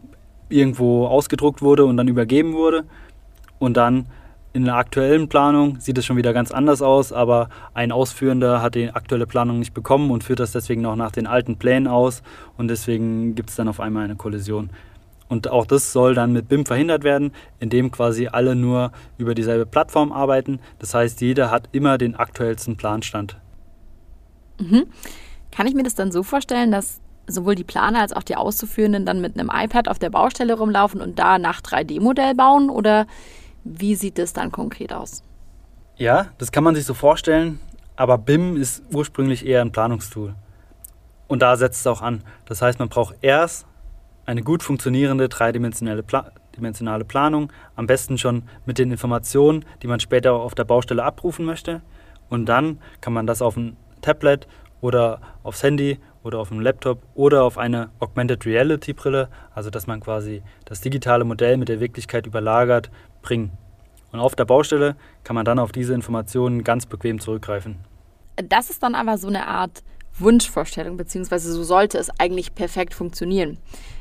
irgendwo 0.49 1.07
ausgedruckt 1.07 1.61
wurde 1.61 1.85
und 1.85 1.97
dann 1.97 2.07
übergeben 2.07 2.53
wurde. 2.53 2.83
Und 3.59 3.77
dann 3.77 4.07
in 4.53 4.65
der 4.65 4.75
aktuellen 4.75 5.29
Planung 5.29 5.79
sieht 5.79 5.97
es 5.97 6.05
schon 6.05 6.17
wieder 6.17 6.33
ganz 6.33 6.51
anders 6.51 6.81
aus, 6.81 7.13
aber 7.13 7.49
ein 7.73 7.91
Ausführender 7.91 8.61
hat 8.61 8.75
die 8.75 8.89
aktuelle 8.89 9.25
Planung 9.25 9.59
nicht 9.59 9.73
bekommen 9.73 10.11
und 10.11 10.23
führt 10.23 10.39
das 10.39 10.51
deswegen 10.51 10.81
noch 10.81 10.95
nach 10.95 11.11
den 11.11 11.25
alten 11.25 11.57
Plänen 11.57 11.87
aus 11.87 12.21
und 12.57 12.67
deswegen 12.67 13.33
gibt 13.35 13.49
es 13.49 13.55
dann 13.55 13.69
auf 13.69 13.79
einmal 13.79 14.03
eine 14.03 14.17
Kollision. 14.17 14.69
Und 15.29 15.47
auch 15.47 15.65
das 15.65 15.93
soll 15.93 16.13
dann 16.13 16.33
mit 16.33 16.49
BIM 16.49 16.65
verhindert 16.65 17.05
werden, 17.05 17.31
indem 17.61 17.89
quasi 17.89 18.27
alle 18.27 18.53
nur 18.53 18.91
über 19.17 19.33
dieselbe 19.33 19.65
Plattform 19.65 20.11
arbeiten. 20.11 20.59
Das 20.79 20.93
heißt, 20.93 21.21
jeder 21.21 21.49
hat 21.49 21.69
immer 21.71 21.97
den 21.97 22.15
aktuellsten 22.15 22.75
Planstand. 22.75 23.37
Mhm. 24.59 24.87
Kann 25.51 25.67
ich 25.67 25.73
mir 25.73 25.83
das 25.83 25.95
dann 25.95 26.11
so 26.11 26.23
vorstellen, 26.23 26.71
dass 26.71 27.01
sowohl 27.27 27.55
die 27.55 27.63
Planer 27.63 28.01
als 28.01 28.13
auch 28.13 28.23
die 28.23 28.35
Auszuführenden 28.35 29.05
dann 29.05 29.21
mit 29.21 29.37
einem 29.37 29.51
iPad 29.53 29.87
auf 29.87 29.99
der 29.99 30.09
Baustelle 30.09 30.57
rumlaufen 30.57 31.01
und 31.01 31.19
da 31.19 31.37
nach 31.37 31.61
3D-Modell 31.61 32.35
bauen? 32.35 32.69
Oder 32.69 33.05
wie 33.63 33.95
sieht 33.95 34.19
es 34.19 34.33
dann 34.33 34.51
konkret 34.51 34.93
aus? 34.93 35.23
Ja, 35.97 36.27
das 36.37 36.51
kann 36.51 36.63
man 36.63 36.75
sich 36.75 36.85
so 36.85 36.93
vorstellen, 36.93 37.59
aber 37.95 38.17
BIM 38.17 38.57
ist 38.57 38.83
ursprünglich 38.91 39.45
eher 39.45 39.61
ein 39.61 39.71
Planungstool. 39.71 40.33
Und 41.27 41.41
da 41.41 41.55
setzt 41.55 41.81
es 41.81 41.87
auch 41.87 42.01
an. 42.01 42.23
Das 42.45 42.61
heißt, 42.61 42.79
man 42.79 42.89
braucht 42.89 43.15
erst 43.21 43.65
eine 44.25 44.43
gut 44.43 44.63
funktionierende 44.63 45.29
dreidimensionale 45.29 46.03
Pla 46.03 46.31
dimensionale 46.57 47.05
Planung, 47.05 47.53
am 47.77 47.87
besten 47.87 48.17
schon 48.17 48.43
mit 48.65 48.77
den 48.77 48.91
Informationen, 48.91 49.63
die 49.81 49.87
man 49.87 50.01
später 50.01 50.33
auf 50.33 50.53
der 50.53 50.65
Baustelle 50.65 51.01
abrufen 51.01 51.45
möchte. 51.45 51.81
Und 52.29 52.47
dann 52.47 52.79
kann 52.99 53.13
man 53.13 53.25
das 53.25 53.41
auf 53.41 53.55
ein 53.55 53.77
Tablet 54.01 54.47
oder 54.81 55.21
aufs 55.43 55.63
Handy 55.63 55.99
oder 56.23 56.39
auf 56.39 56.49
dem 56.49 56.59
Laptop 56.59 57.01
oder 57.15 57.43
auf 57.43 57.57
eine 57.57 57.89
Augmented 57.99 58.45
Reality 58.45 58.93
Brille, 58.93 59.29
also 59.53 59.69
dass 59.69 59.87
man 59.87 60.01
quasi 60.01 60.43
das 60.65 60.81
digitale 60.81 61.23
Modell 61.23 61.57
mit 61.57 61.69
der 61.69 61.79
Wirklichkeit 61.79 62.27
überlagert, 62.27 62.91
bringen. 63.21 63.51
Und 64.11 64.19
auf 64.19 64.35
der 64.35 64.45
Baustelle 64.45 64.95
kann 65.23 65.35
man 65.35 65.45
dann 65.45 65.59
auf 65.59 65.71
diese 65.71 65.93
Informationen 65.93 66.63
ganz 66.63 66.85
bequem 66.85 67.19
zurückgreifen. 67.19 67.77
Das 68.35 68.69
ist 68.69 68.83
dann 68.83 68.95
aber 68.95 69.17
so 69.17 69.27
eine 69.27 69.47
Art 69.47 69.83
Wunschvorstellung, 70.19 70.97
beziehungsweise 70.97 71.51
so 71.51 71.63
sollte 71.63 71.97
es 71.97 72.09
eigentlich 72.19 72.53
perfekt 72.53 72.93
funktionieren. 72.93 73.57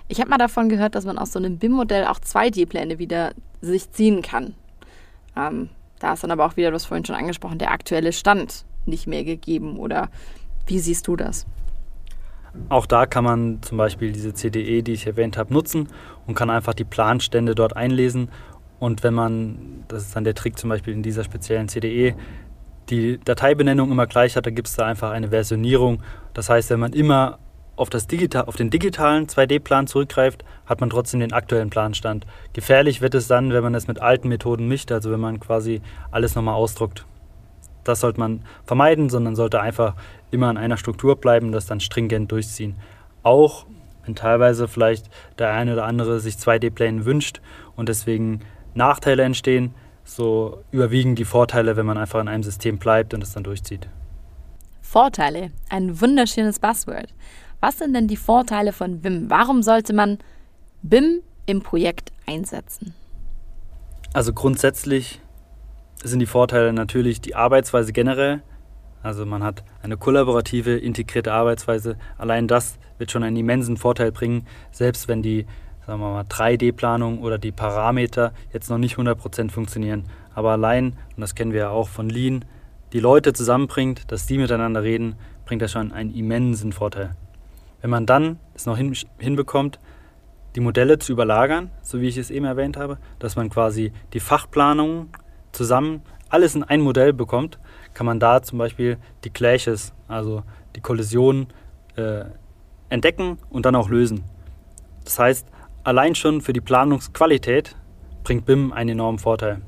Ich 0.09 0.21
habe 0.21 0.31
mal 0.31 0.39
davon 0.39 0.69
gehört, 0.69 0.95
dass 0.95 1.05
man 1.05 1.19
aus 1.19 1.33
so 1.33 1.39
einem 1.39 1.59
BIM-Modell 1.59 2.05
auch 2.07 2.19
2D-Pläne 2.19 2.99
wieder 2.99 3.33
sich 3.61 3.93
ziehen 3.93 4.23
kann. 4.23 4.55
Ähm, 5.37 5.71
da 6.01 6.15
ist 6.15 6.25
dann 6.25 6.33
aber 6.33 6.47
auch 6.47 6.57
wieder, 6.57 6.71
du 6.71 6.75
hast 6.75 6.87
vorhin 6.87 7.05
schon 7.05 7.15
angesprochen, 7.15 7.59
der 7.59 7.71
aktuelle 7.71 8.13
Stand 8.13 8.65
nicht 8.87 9.07
mehr 9.07 9.23
gegeben. 9.23 9.79
Oder 9.79 10.09
wie 10.71 10.79
siehst 10.79 11.07
du 11.09 11.17
das? 11.17 11.47
Auch 12.69 12.87
da 12.87 13.07
kann 13.07 13.25
man 13.25 13.63
zum 13.63 13.79
Beispiel 13.79 14.13
diese 14.13 14.35
CDE, 14.35 14.83
die 14.83 14.93
ich 14.93 15.07
erwähnt 15.07 15.37
habe, 15.37 15.53
nutzen 15.53 15.89
und 16.27 16.35
kann 16.35 16.51
einfach 16.51 16.75
die 16.75 16.85
Planstände 16.85 17.55
dort 17.55 17.77
einlesen 17.77 18.29
und 18.81 19.03
wenn 19.03 19.15
man, 19.15 19.85
das 19.89 20.05
ist 20.05 20.17
dann 20.17 20.25
der 20.25 20.35
Trick 20.35 20.59
zum 20.59 20.71
Beispiel 20.71 20.95
in 20.95 21.03
dieser 21.03 21.23
speziellen 21.23 21.69
CDE, 21.69 22.15
die 22.89 23.19
Dateibenennung 23.19 23.93
immer 23.93 24.07
gleich 24.07 24.37
hat, 24.37 24.47
dann 24.47 24.55
gibt 24.55 24.69
es 24.69 24.75
da 24.75 24.87
einfach 24.87 25.11
eine 25.11 25.29
Versionierung. 25.29 26.03
Das 26.35 26.49
heißt, 26.49 26.71
wenn 26.71 26.81
man 26.81 26.95
immer 26.95 27.39
auf, 27.77 27.91
das 27.91 28.07
Digital, 28.07 28.47
auf 28.47 28.57
den 28.57 28.71
digitalen 28.71 29.27
2D-Plan 29.27 29.87
zurückgreift, 29.87 30.45
hat 30.67 30.81
man 30.81 30.91
trotzdem 30.91 31.21
den 31.21 31.33
aktuellen 31.33 31.71
Planstand. 31.71 32.27
Gefährlich 32.53 33.01
wird 33.01 33.15
es 33.15 33.29
dann, 33.29 33.53
wenn 33.53 33.63
man 33.63 33.75
es 33.75 33.87
mit 33.87 34.01
alten 34.01 34.29
Methoden 34.29 34.67
mischt, 34.67 34.91
also 34.93 35.11
wenn 35.13 35.21
man 35.21 35.41
quasi 35.41 35.83
alles 36.11 36.35
nochmal 36.35 36.55
ausdruckt. 36.55 37.05
Das 37.85 38.01
sollte 38.01 38.21
man 38.21 38.43
vermeiden, 38.65 39.09
sondern 39.09 39.37
sollte 39.37 39.61
einfach 39.61 39.95
immer 40.31 40.49
an 40.49 40.57
einer 40.57 40.77
Struktur 40.77 41.17
bleiben, 41.17 41.53
das 41.53 41.67
dann 41.67 41.81
stringent 41.81 42.31
durchziehen. 42.31 42.77
Auch 43.23 43.67
wenn 44.05 44.15
teilweise 44.15 44.69
vielleicht 44.69 45.11
der 45.39 45.53
eine 45.53 45.73
oder 45.73 45.85
andere 45.85 46.21
sich 46.21 46.35
2D-Plänen 46.35 47.05
wünscht 47.05 47.41
und 47.77 47.89
deswegen 47.89 48.41
Nachteile 48.75 49.23
entstehen, 49.23 49.75
so 50.05 50.63
überwiegen 50.71 51.15
die 51.15 51.25
Vorteile, 51.25 51.77
wenn 51.77 51.87
man 51.87 51.99
einfach 51.99 52.21
in 52.21 52.29
einem 52.29 52.43
System 52.43 52.79
bleibt 52.79 53.15
und 53.15 53.23
es 53.23 53.33
dann 53.33 53.45
durchzieht. 53.45 53.89
Vorteile, 54.81 55.51
ein 55.69 56.01
wunderschönes 56.01 56.59
Buzzword. 56.59 57.15
Was 57.61 57.79
sind 57.79 57.95
denn 57.95 58.09
die 58.09 58.17
Vorteile 58.17 58.73
von 58.73 59.01
BIM? 59.01 59.31
Warum 59.31 59.63
sollte 59.63 59.93
man 59.93 60.19
BIM 60.83 61.21
im 61.47 61.63
Projekt 61.63 62.11
einsetzen? 62.27 62.95
Also 64.13 64.33
grundsätzlich 64.33 65.21
sind 66.03 66.21
die 66.21 66.27
Vorteile 66.27 66.73
natürlich 66.73 67.21
die 67.21 67.35
Arbeitsweise 67.35 67.93
generell. 67.93 68.43
Also 69.03 69.25
man 69.27 69.43
hat 69.43 69.65
eine 69.83 69.97
kollaborative, 69.97 70.77
integrierte 70.77 71.33
Arbeitsweise. 71.33 71.97
Allein 72.19 72.49
das 72.49 72.79
wird 72.99 73.11
schon 73.11 73.23
einen 73.23 73.37
immensen 73.37 73.77
Vorteil 73.77 74.13
bringen, 74.13 74.47
selbst 74.73 75.09
wenn 75.09 75.23
die 75.23 75.47
sagen 75.87 76.03
wir 76.03 76.13
mal, 76.13 76.23
3D-Planung 76.23 77.21
oder 77.21 77.39
die 77.39 77.51
Parameter 77.53 78.33
jetzt 78.53 78.71
noch 78.71 78.79
nicht 78.79 78.97
100% 78.97 79.51
funktionieren. 79.51 80.05
Aber 80.35 80.53
allein, 80.53 80.93
und 81.17 81.21
das 81.21 81.35
kennen 81.35 81.53
wir 81.53 81.61
ja 81.61 81.71
auch 81.71 81.89
von 81.89 82.09
Lean, 82.09 82.45
die 82.93 83.01
Leute 83.01 83.33
zusammenbringt, 83.33 84.11
dass 84.13 84.27
die 84.27 84.39
miteinander 84.39 84.83
reden, 84.83 85.17
bringt 85.45 85.63
das 85.63 85.73
schon 85.73 85.91
einen 85.91 86.15
immensen 86.15 86.73
Vorteil. 86.73 87.17
Wenn 87.81 87.91
man 87.91 88.07
dann 88.07 88.39
es 88.55 88.67
noch 88.67 88.77
hin, 88.77 88.97
hinbekommt, 89.19 89.81
die 90.55 90.61
Modelle 90.61 90.99
zu 90.99 91.13
überlagern, 91.13 91.71
so 91.83 92.01
wie 92.01 92.09
ich 92.09 92.19
es 92.19 92.31
eben 92.31 92.45
erwähnt 92.45 92.77
habe, 92.77 92.99
dass 93.19 93.37
man 93.37 93.51
quasi 93.51 93.93
die 94.13 94.21
Fachplanung 94.21 95.09
zusammen 95.53 96.03
alles 96.29 96.55
in 96.55 96.63
ein 96.63 96.81
Modell 96.81 97.13
bekommt, 97.13 97.59
kann 97.93 98.07
man 98.07 98.21
da 98.21 98.43
zum 98.43 98.59
Beispiel 98.59 98.99
die 99.25 99.31
Clashes, 99.31 99.93
also 100.09 100.43
die 100.77 100.81
Kollisionen, 100.81 101.49
äh, 101.97 102.25
entdecken 102.89 103.39
und 103.51 103.67
dann 103.67 103.75
auch 103.75 103.89
lösen. 103.89 104.25
Das 105.05 105.19
heißt, 105.19 105.49
allein 105.85 106.15
schon 106.15 106.41
für 106.41 106.53
die 106.53 106.61
Planungsqualität 106.61 107.77
bringt 108.25 108.47
BIM 108.47 108.73
einen 108.73 108.91
enormen 108.91 109.19
Vorteil. 109.19 109.63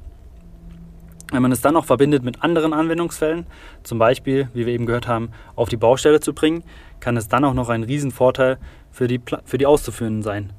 Wenn 1.33 1.41
man 1.41 1.53
es 1.53 1.63
dann 1.63 1.75
noch 1.75 1.87
verbindet 1.87 2.23
mit 2.23 2.43
anderen 2.43 2.75
Anwendungsfällen, 2.75 3.47
zum 3.85 3.99
Beispiel, 3.99 4.49
wie 4.53 4.67
wir 4.67 4.75
eben 4.75 4.85
gehört 4.85 5.09
haben, 5.09 5.31
auf 5.57 5.71
die 5.71 5.79
Baustelle 5.79 6.21
zu 6.21 6.35
bringen, 6.35 6.63
kann 7.01 7.17
es 7.17 7.29
dann 7.29 7.45
auch 7.45 7.55
noch 7.55 7.71
ein 7.71 7.85
Riesenvorteil 7.85 8.59
für 8.91 9.09
die, 9.09 9.21
für 9.45 9.57
die 9.57 9.65
Auszuführenden 9.65 10.23
sein. 10.23 10.53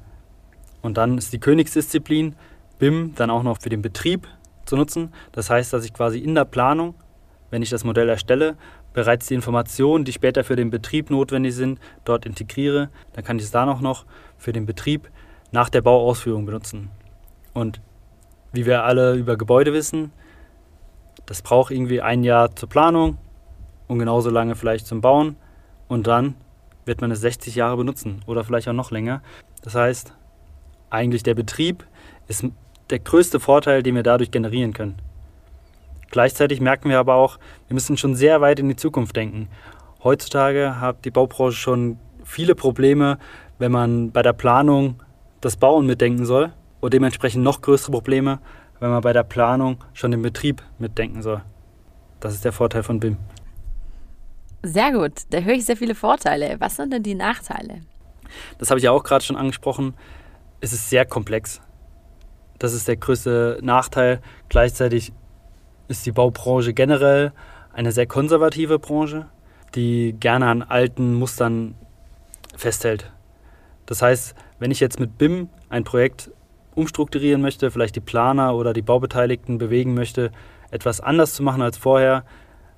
Und 0.82 0.96
dann 0.96 1.16
ist 1.16 1.32
die 1.32 1.38
Königsdisziplin, 1.38 2.34
BIM 2.78 3.14
dann 3.14 3.30
auch 3.30 3.44
noch 3.44 3.60
für 3.60 3.68
den 3.68 3.82
Betrieb 3.82 4.26
zu 4.64 4.76
nutzen. 4.76 5.12
Das 5.32 5.50
heißt, 5.50 5.72
dass 5.72 5.84
ich 5.84 5.92
quasi 5.92 6.18
in 6.18 6.34
der 6.34 6.44
Planung, 6.44 6.94
wenn 7.50 7.62
ich 7.62 7.70
das 7.70 7.84
Modell 7.84 8.08
erstelle, 8.08 8.56
bereits 8.92 9.26
die 9.26 9.34
Informationen, 9.34 10.04
die 10.04 10.12
später 10.12 10.44
für 10.44 10.56
den 10.56 10.70
Betrieb 10.70 11.10
notwendig 11.10 11.54
sind, 11.54 11.80
dort 12.04 12.26
integriere. 12.26 12.90
Dann 13.12 13.24
kann 13.24 13.38
ich 13.38 13.44
es 13.44 13.50
da 13.50 13.66
noch 13.66 14.04
für 14.38 14.52
den 14.52 14.66
Betrieb 14.66 15.10
nach 15.50 15.68
der 15.68 15.82
Bauausführung 15.82 16.46
benutzen. 16.46 16.90
Und 17.52 17.80
wie 18.52 18.66
wir 18.66 18.84
alle 18.84 19.14
über 19.14 19.36
Gebäude 19.36 19.72
wissen, 19.72 20.12
das 21.26 21.42
braucht 21.42 21.70
irgendwie 21.70 22.00
ein 22.00 22.24
Jahr 22.24 22.54
zur 22.54 22.68
Planung 22.68 23.18
und 23.86 23.98
genauso 23.98 24.30
lange 24.30 24.54
vielleicht 24.54 24.86
zum 24.86 25.00
Bauen 25.00 25.36
und 25.88 26.06
dann 26.06 26.34
wird 26.84 27.00
man 27.00 27.10
es 27.10 27.20
60 27.20 27.54
Jahre 27.54 27.76
benutzen 27.76 28.22
oder 28.26 28.44
vielleicht 28.44 28.68
auch 28.68 28.74
noch 28.74 28.90
länger. 28.90 29.22
Das 29.62 29.74
heißt, 29.74 30.12
eigentlich 30.90 31.22
der 31.22 31.34
Betrieb 31.34 31.86
ist 32.28 32.44
der 32.90 32.98
größte 32.98 33.40
Vorteil, 33.40 33.82
den 33.82 33.94
wir 33.94 34.02
dadurch 34.02 34.30
generieren 34.30 34.72
können. 34.72 34.96
Gleichzeitig 36.10 36.60
merken 36.60 36.90
wir 36.90 36.98
aber 36.98 37.14
auch, 37.14 37.38
wir 37.66 37.74
müssen 37.74 37.96
schon 37.96 38.14
sehr 38.14 38.40
weit 38.40 38.60
in 38.60 38.68
die 38.68 38.76
Zukunft 38.76 39.16
denken. 39.16 39.48
Heutzutage 40.02 40.80
hat 40.80 41.04
die 41.04 41.10
Baubranche 41.10 41.56
schon 41.56 41.98
viele 42.24 42.54
Probleme, 42.54 43.18
wenn 43.58 43.72
man 43.72 44.12
bei 44.12 44.22
der 44.22 44.32
Planung 44.32 45.02
das 45.40 45.56
Bauen 45.56 45.86
mitdenken 45.86 46.24
soll 46.24 46.52
und 46.80 46.92
dementsprechend 46.92 47.42
noch 47.42 47.62
größere 47.62 47.92
Probleme, 47.92 48.38
wenn 48.80 48.90
man 48.90 49.02
bei 49.02 49.12
der 49.12 49.22
Planung 49.22 49.78
schon 49.92 50.10
den 50.10 50.22
Betrieb 50.22 50.62
mitdenken 50.78 51.22
soll. 51.22 51.42
Das 52.20 52.34
ist 52.34 52.44
der 52.44 52.52
Vorteil 52.52 52.82
von 52.82 53.00
BIM. 53.00 53.16
Sehr 54.62 54.92
gut, 54.92 55.12
da 55.30 55.38
höre 55.38 55.54
ich 55.54 55.66
sehr 55.66 55.76
viele 55.76 55.94
Vorteile. 55.94 56.56
Was 56.58 56.76
sind 56.76 56.92
denn 56.92 57.02
die 57.02 57.14
Nachteile? 57.14 57.80
Das 58.58 58.70
habe 58.70 58.78
ich 58.78 58.84
ja 58.84 58.92
auch 58.92 59.04
gerade 59.04 59.24
schon 59.24 59.36
angesprochen. 59.36 59.94
Es 60.60 60.72
ist 60.72 60.88
sehr 60.88 61.04
komplex. 61.04 61.60
Das 62.64 62.72
ist 62.72 62.88
der 62.88 62.96
größte 62.96 63.58
Nachteil. 63.60 64.22
Gleichzeitig 64.48 65.12
ist 65.86 66.06
die 66.06 66.12
Baubranche 66.12 66.72
generell 66.72 67.32
eine 67.74 67.92
sehr 67.92 68.06
konservative 68.06 68.78
Branche, 68.78 69.26
die 69.74 70.16
gerne 70.18 70.46
an 70.46 70.62
alten 70.62 71.12
Mustern 71.12 71.74
festhält. 72.56 73.12
Das 73.84 74.00
heißt, 74.00 74.34
wenn 74.60 74.70
ich 74.70 74.80
jetzt 74.80 74.98
mit 74.98 75.18
BIM 75.18 75.50
ein 75.68 75.84
Projekt 75.84 76.30
umstrukturieren 76.74 77.42
möchte, 77.42 77.70
vielleicht 77.70 77.96
die 77.96 78.00
Planer 78.00 78.54
oder 78.54 78.72
die 78.72 78.80
Baubeteiligten 78.80 79.58
bewegen 79.58 79.92
möchte, 79.92 80.30
etwas 80.70 81.02
anders 81.02 81.34
zu 81.34 81.42
machen 81.42 81.60
als 81.60 81.76
vorher, 81.76 82.24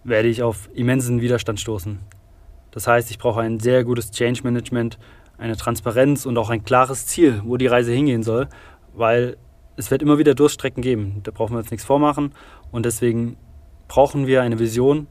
werde 0.02 0.26
ich 0.26 0.42
auf 0.42 0.68
immensen 0.74 1.20
Widerstand 1.20 1.60
stoßen. 1.60 2.00
Das 2.72 2.88
heißt, 2.88 3.12
ich 3.12 3.20
brauche 3.20 3.40
ein 3.40 3.60
sehr 3.60 3.84
gutes 3.84 4.10
Change 4.10 4.42
Management, 4.42 4.98
eine 5.38 5.56
Transparenz 5.56 6.26
und 6.26 6.36
auch 6.38 6.50
ein 6.50 6.64
klares 6.64 7.06
Ziel, 7.06 7.40
wo 7.44 7.56
die 7.56 7.68
Reise 7.68 7.92
hingehen 7.92 8.24
soll, 8.24 8.48
weil 8.92 9.36
es 9.76 9.90
wird 9.90 10.02
immer 10.02 10.18
wieder 10.18 10.34
Durststrecken 10.34 10.82
geben. 10.82 11.20
Da 11.22 11.30
brauchen 11.30 11.54
wir 11.54 11.58
uns 11.58 11.70
nichts 11.70 11.84
vormachen 11.84 12.32
und 12.72 12.86
deswegen 12.86 13.36
brauchen 13.88 14.26
wir 14.26 14.42
eine 14.42 14.58
Vision, 14.58 15.06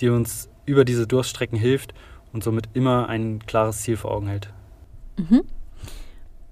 die 0.00 0.08
uns 0.08 0.48
über 0.66 0.84
diese 0.84 1.06
Durststrecken 1.06 1.58
hilft 1.58 1.94
und 2.32 2.42
somit 2.42 2.68
immer 2.72 3.08
ein 3.08 3.40
klares 3.46 3.82
Ziel 3.82 3.96
vor 3.96 4.12
Augen 4.12 4.26
hält. 4.26 4.52
Mhm. 5.16 5.42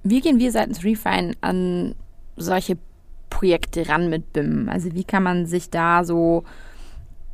Wie 0.03 0.21
gehen 0.21 0.39
wir 0.39 0.53
seitens 0.53 0.85
Refine 0.85 1.35
an 1.41 1.95
solche 2.37 2.79
Projekte 3.29 3.89
ran 3.89 4.11
mit 4.11 4.33
BIM? 4.33 4.69
Also 4.69 4.93
wie 4.95 5.05
kann 5.05 5.23
man 5.23 5.47
sich 5.47 5.71
da 5.71 6.05
so 6.05 6.45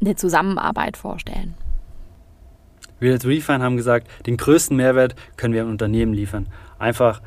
eine 0.01 0.17
Zusammenarbeit 0.17 0.97
vorstellen? 0.97 1.55
Wir 2.99 3.13
als 3.13 3.27
Refine 3.27 3.63
haben 3.63 3.77
gesagt, 3.77 4.09
den 4.27 4.37
größten 4.37 4.77
Mehrwert 4.77 5.15
können 5.37 5.55
wir 5.55 5.63
im 5.63 5.71
Unternehmen 5.71 6.15
liefern. 6.15 6.49
Einfach 6.79 7.21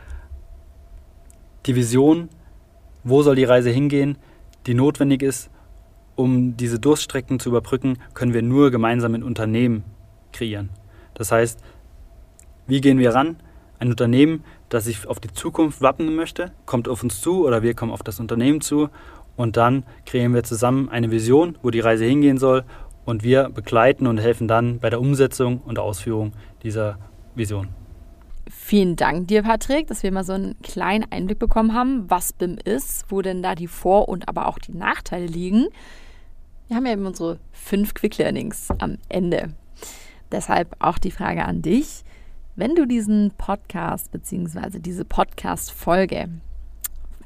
die 1.66 1.76
Vision, 1.76 2.30
wo 3.10 3.22
soll 3.24 3.36
die 3.36 3.44
Reise 3.44 3.70
hingehen, 3.70 4.18
die 4.66 4.74
notwendig 4.74 5.22
ist, 5.22 5.50
um 6.16 6.58
diese 6.58 6.80
Durststrecken 6.80 7.39
zu 7.39 7.50
überbrücken, 7.50 7.98
können 8.13 8.34
wir 8.34 8.42
nur 8.42 8.72
gemeinsam 8.72 9.16
in 9.16 9.24
Unternehmen 9.24 9.84
kreieren. 10.34 10.70
Das 11.13 11.32
heißt, 11.32 11.60
wie 12.68 12.82
gehen 12.82 13.00
wir 13.00 13.13
ran? 13.13 13.38
Ein 13.80 13.89
Unternehmen, 13.89 14.44
das 14.68 14.86
sich 14.86 15.08
auf 15.08 15.20
die 15.20 15.32
Zukunft 15.32 15.82
wappnen 15.82 16.16
möchte, 16.16 16.51
kommt 16.66 16.88
auf 16.88 17.01
uns 17.01 17.22
zu 17.22 17.46
oder 17.46 17.63
wir 17.63 17.74
kommen 17.74 17.92
auf 17.92 18.04
das 18.04 18.20
Unternehmen 18.20 18.62
zu 18.62 18.89
und 19.38 19.56
dann 19.56 19.86
kreieren 20.06 20.34
wir 20.34 20.44
zusammen 20.44 20.89
eine 20.89 21.12
Vision, 21.12 21.58
wo 21.62 21.72
die 21.72 21.80
Reise 21.80 22.04
hingehen 22.04 22.38
soll 22.38 22.66
und 23.06 23.24
wir 23.24 23.50
begleiten 23.50 24.06
und 24.06 24.18
helfen 24.18 24.48
dann 24.48 24.80
bei 24.80 24.89
der 24.89 25.00
Umsetzung 25.00 25.62
und 25.66 25.80
Ausführung 25.80 26.34
dieser 26.62 27.00
Vision. 27.36 27.79
Vielen 28.51 28.96
Dank 28.96 29.27
dir, 29.27 29.44
Patrick, 29.44 29.86
dass 29.88 30.01
wir 30.01 30.12
mal 30.12 30.24
so 30.24 30.34
einen 30.34 30.60
kleinen 30.63 31.06
Einblick 31.12 31.38
bekommen 31.38 31.75
haben, 31.75 32.10
was 32.10 32.34
BIM 32.34 32.58
ist, 32.58 33.06
wo 33.10 33.22
denn 33.22 33.44
da 33.44 33.53
die 33.53 33.68
Vor- 33.68 34.10
und 34.10 34.27
aber 34.27 34.48
auch 34.48 34.58
die 34.58 34.74
Nachteile 34.74 35.27
liegen. 35.27 35.68
Wir 36.68 36.75
haben 36.75 36.86
ja 36.88 36.94
eben 36.94 37.06
unsere 37.06 37.39
fünf 37.51 37.94
Quick 37.94 38.18
Learnings 38.18 38.70
am 38.79 38.98
Ende. 39.08 39.53
Deshalb 40.32 40.75
auch 40.79 40.98
die 40.98 41.12
Frage 41.12 41.46
an 41.46 41.62
dich. 41.62 42.03
Wenn 42.56 42.74
du 42.74 42.88
diesen 42.88 43.32
Podcast 43.38 44.12
bzw. 44.12 44.79
diese 44.79 45.06
Podcast-Folge 45.06 46.29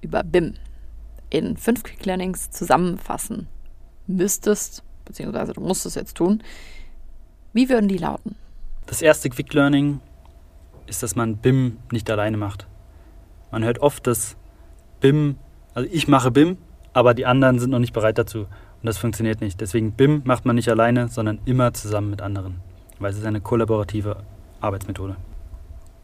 über 0.01 0.23
BIM 0.23 0.55
in 1.29 1.55
fünf 1.55 1.83
Quick 1.83 2.05
Learnings 2.05 2.51
zusammenfassen 2.51 3.47
müsstest, 4.07 4.83
beziehungsweise 5.05 5.53
du 5.53 5.61
musst 5.61 5.85
es 5.85 5.95
jetzt 5.95 6.17
tun, 6.17 6.43
wie 7.53 7.69
würden 7.69 7.87
die 7.87 7.97
lauten? 7.97 8.35
Das 8.87 9.01
erste 9.01 9.29
Quick 9.29 9.53
Learning 9.53 10.01
ist, 10.87 11.03
dass 11.03 11.15
man 11.15 11.37
BIM 11.37 11.77
nicht 11.91 12.09
alleine 12.09 12.37
macht. 12.37 12.67
Man 13.51 13.63
hört 13.63 13.79
oft, 13.79 14.07
dass 14.07 14.35
BIM, 14.99 15.37
also 15.73 15.89
ich 15.91 16.07
mache 16.07 16.31
BIM, 16.31 16.57
aber 16.93 17.13
die 17.13 17.25
anderen 17.25 17.59
sind 17.59 17.71
noch 17.71 17.79
nicht 17.79 17.93
bereit 17.93 18.17
dazu. 18.17 18.39
Und 18.39 18.87
das 18.87 18.97
funktioniert 18.97 19.41
nicht. 19.41 19.61
Deswegen 19.61 19.93
BIM 19.93 20.21
macht 20.25 20.45
man 20.45 20.55
nicht 20.55 20.69
alleine, 20.69 21.07
sondern 21.07 21.39
immer 21.45 21.73
zusammen 21.73 22.09
mit 22.09 22.21
anderen, 22.21 22.61
weil 22.99 23.11
es 23.11 23.17
ist 23.17 23.25
eine 23.25 23.41
kollaborative 23.41 24.17
Arbeitsmethode. 24.59 25.15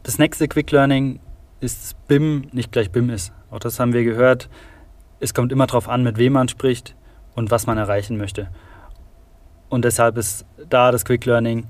Das 0.02 0.18
nächste 0.18 0.48
Quick 0.48 0.70
Learning 0.70 1.20
ist, 1.60 1.82
dass 1.82 1.94
BIM 2.08 2.48
nicht 2.52 2.72
gleich 2.72 2.90
BIM 2.90 3.10
ist. 3.10 3.32
Auch 3.50 3.58
das 3.58 3.78
haben 3.78 3.92
wir 3.92 4.04
gehört. 4.04 4.48
Es 5.18 5.34
kommt 5.34 5.52
immer 5.52 5.66
darauf 5.66 5.88
an, 5.88 6.02
mit 6.02 6.16
wem 6.16 6.32
man 6.32 6.48
spricht 6.48 6.96
und 7.34 7.50
was 7.50 7.66
man 7.66 7.76
erreichen 7.78 8.16
möchte. 8.16 8.48
Und 9.68 9.84
deshalb 9.84 10.16
ist 10.16 10.46
da 10.68 10.90
das 10.90 11.04
Quick 11.04 11.26
Learning 11.26 11.66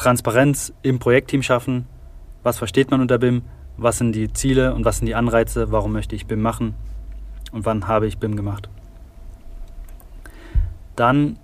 Transparenz 0.00 0.72
im 0.80 0.98
Projektteam 0.98 1.42
schaffen. 1.42 1.86
Was 2.42 2.56
versteht 2.56 2.90
man 2.90 3.02
unter 3.02 3.18
BIM? 3.18 3.42
Was 3.76 3.98
sind 3.98 4.12
die 4.12 4.32
Ziele 4.32 4.72
und 4.72 4.86
was 4.86 4.96
sind 4.96 5.04
die 5.04 5.14
Anreize? 5.14 5.72
Warum 5.72 5.92
möchte 5.92 6.16
ich 6.16 6.26
BIM 6.26 6.40
machen? 6.40 6.74
Und 7.52 7.66
wann 7.66 7.86
habe 7.86 8.06
ich 8.06 8.16
BIM 8.16 8.34
gemacht? 8.34 8.70
Dann 10.96 11.38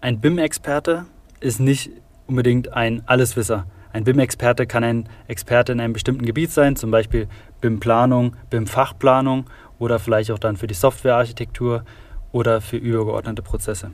ein 0.00 0.18
BIM-Experte 0.20 1.06
ist 1.38 1.60
nicht 1.60 1.92
unbedingt 2.26 2.72
ein 2.72 3.04
Alleswisser. 3.06 3.66
Ein 3.92 4.02
BIM-Experte 4.02 4.66
kann 4.66 4.82
ein 4.82 5.08
Experte 5.28 5.70
in 5.70 5.78
einem 5.78 5.92
bestimmten 5.92 6.26
Gebiet 6.26 6.50
sein, 6.50 6.74
zum 6.74 6.90
Beispiel 6.90 7.28
BIM-Planung, 7.60 8.34
BIM-Fachplanung 8.50 9.46
oder 9.78 10.00
vielleicht 10.00 10.32
auch 10.32 10.40
dann 10.40 10.56
für 10.56 10.66
die 10.66 10.74
Softwarearchitektur 10.74 11.84
oder 12.32 12.60
für 12.60 12.78
übergeordnete 12.78 13.42
Prozesse. 13.42 13.92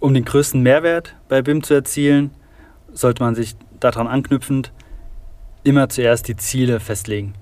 Um 0.00 0.14
den 0.14 0.24
größten 0.24 0.62
Mehrwert 0.62 1.14
bei 1.28 1.42
BIM 1.42 1.62
zu 1.62 1.74
erzielen, 1.74 2.30
sollte 2.92 3.22
man 3.22 3.34
sich 3.34 3.56
daran 3.80 4.06
anknüpfend 4.06 4.72
immer 5.64 5.88
zuerst 5.88 6.28
die 6.28 6.36
Ziele 6.36 6.80
festlegen. 6.80 7.34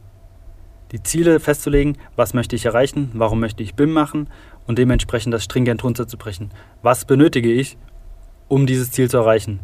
Die 0.92 1.02
Ziele 1.02 1.38
festzulegen, 1.38 1.96
was 2.16 2.34
möchte 2.34 2.56
ich 2.56 2.66
erreichen, 2.66 3.10
warum 3.14 3.40
möchte 3.40 3.62
ich 3.62 3.74
BIM 3.74 3.92
machen 3.92 4.28
und 4.66 4.78
dementsprechend 4.78 5.32
das 5.32 5.44
stringent 5.44 5.84
runterzubrechen. 5.84 6.50
Was 6.82 7.04
benötige 7.04 7.52
ich, 7.52 7.78
um 8.48 8.66
dieses 8.66 8.90
Ziel 8.90 9.08
zu 9.08 9.18
erreichen? 9.18 9.60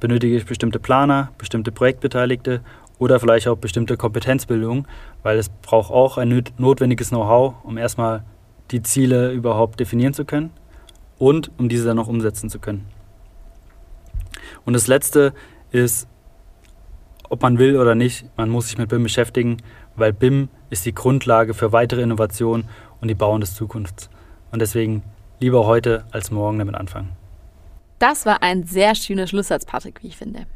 Benötige 0.00 0.36
ich 0.36 0.46
bestimmte 0.46 0.78
Planer, 0.78 1.32
bestimmte 1.36 1.70
Projektbeteiligte 1.70 2.62
oder 2.98 3.20
vielleicht 3.20 3.48
auch 3.48 3.58
bestimmte 3.58 3.98
Kompetenzbildung, 3.98 4.88
weil 5.22 5.38
es 5.38 5.50
braucht 5.50 5.90
auch 5.90 6.16
ein 6.16 6.44
notwendiges 6.56 7.10
Know-how, 7.10 7.54
um 7.62 7.76
erstmal 7.76 8.24
die 8.70 8.82
Ziele 8.82 9.32
überhaupt 9.32 9.80
definieren 9.80 10.14
zu 10.14 10.24
können 10.24 10.50
und 11.18 11.50
um 11.58 11.68
diese 11.68 11.86
dann 11.86 11.96
noch 11.96 12.08
umsetzen 12.08 12.48
zu 12.48 12.58
können. 12.58 12.86
Und 14.64 14.74
das 14.74 14.86
Letzte 14.86 15.32
ist, 15.70 16.08
ob 17.28 17.42
man 17.42 17.58
will 17.58 17.76
oder 17.76 17.94
nicht, 17.94 18.26
man 18.36 18.50
muss 18.50 18.68
sich 18.68 18.78
mit 18.78 18.88
BIM 18.88 19.02
beschäftigen, 19.02 19.58
weil 19.96 20.12
BIM 20.12 20.48
ist 20.68 20.84
die 20.86 20.94
Grundlage 20.94 21.54
für 21.54 21.72
weitere 21.72 22.02
Innovationen 22.02 22.68
und 23.00 23.08
die 23.08 23.14
Bauen 23.14 23.40
des 23.40 23.54
Zukunfts. 23.54 24.10
Und 24.50 24.60
deswegen 24.60 25.02
lieber 25.38 25.66
heute 25.66 26.04
als 26.10 26.30
morgen 26.30 26.58
damit 26.58 26.74
anfangen. 26.74 27.10
Das 27.98 28.26
war 28.26 28.42
ein 28.42 28.64
sehr 28.64 28.94
schöner 28.94 29.26
Schlusssatz, 29.26 29.64
Patrick, 29.64 30.02
wie 30.02 30.08
ich 30.08 30.16
finde. 30.16 30.46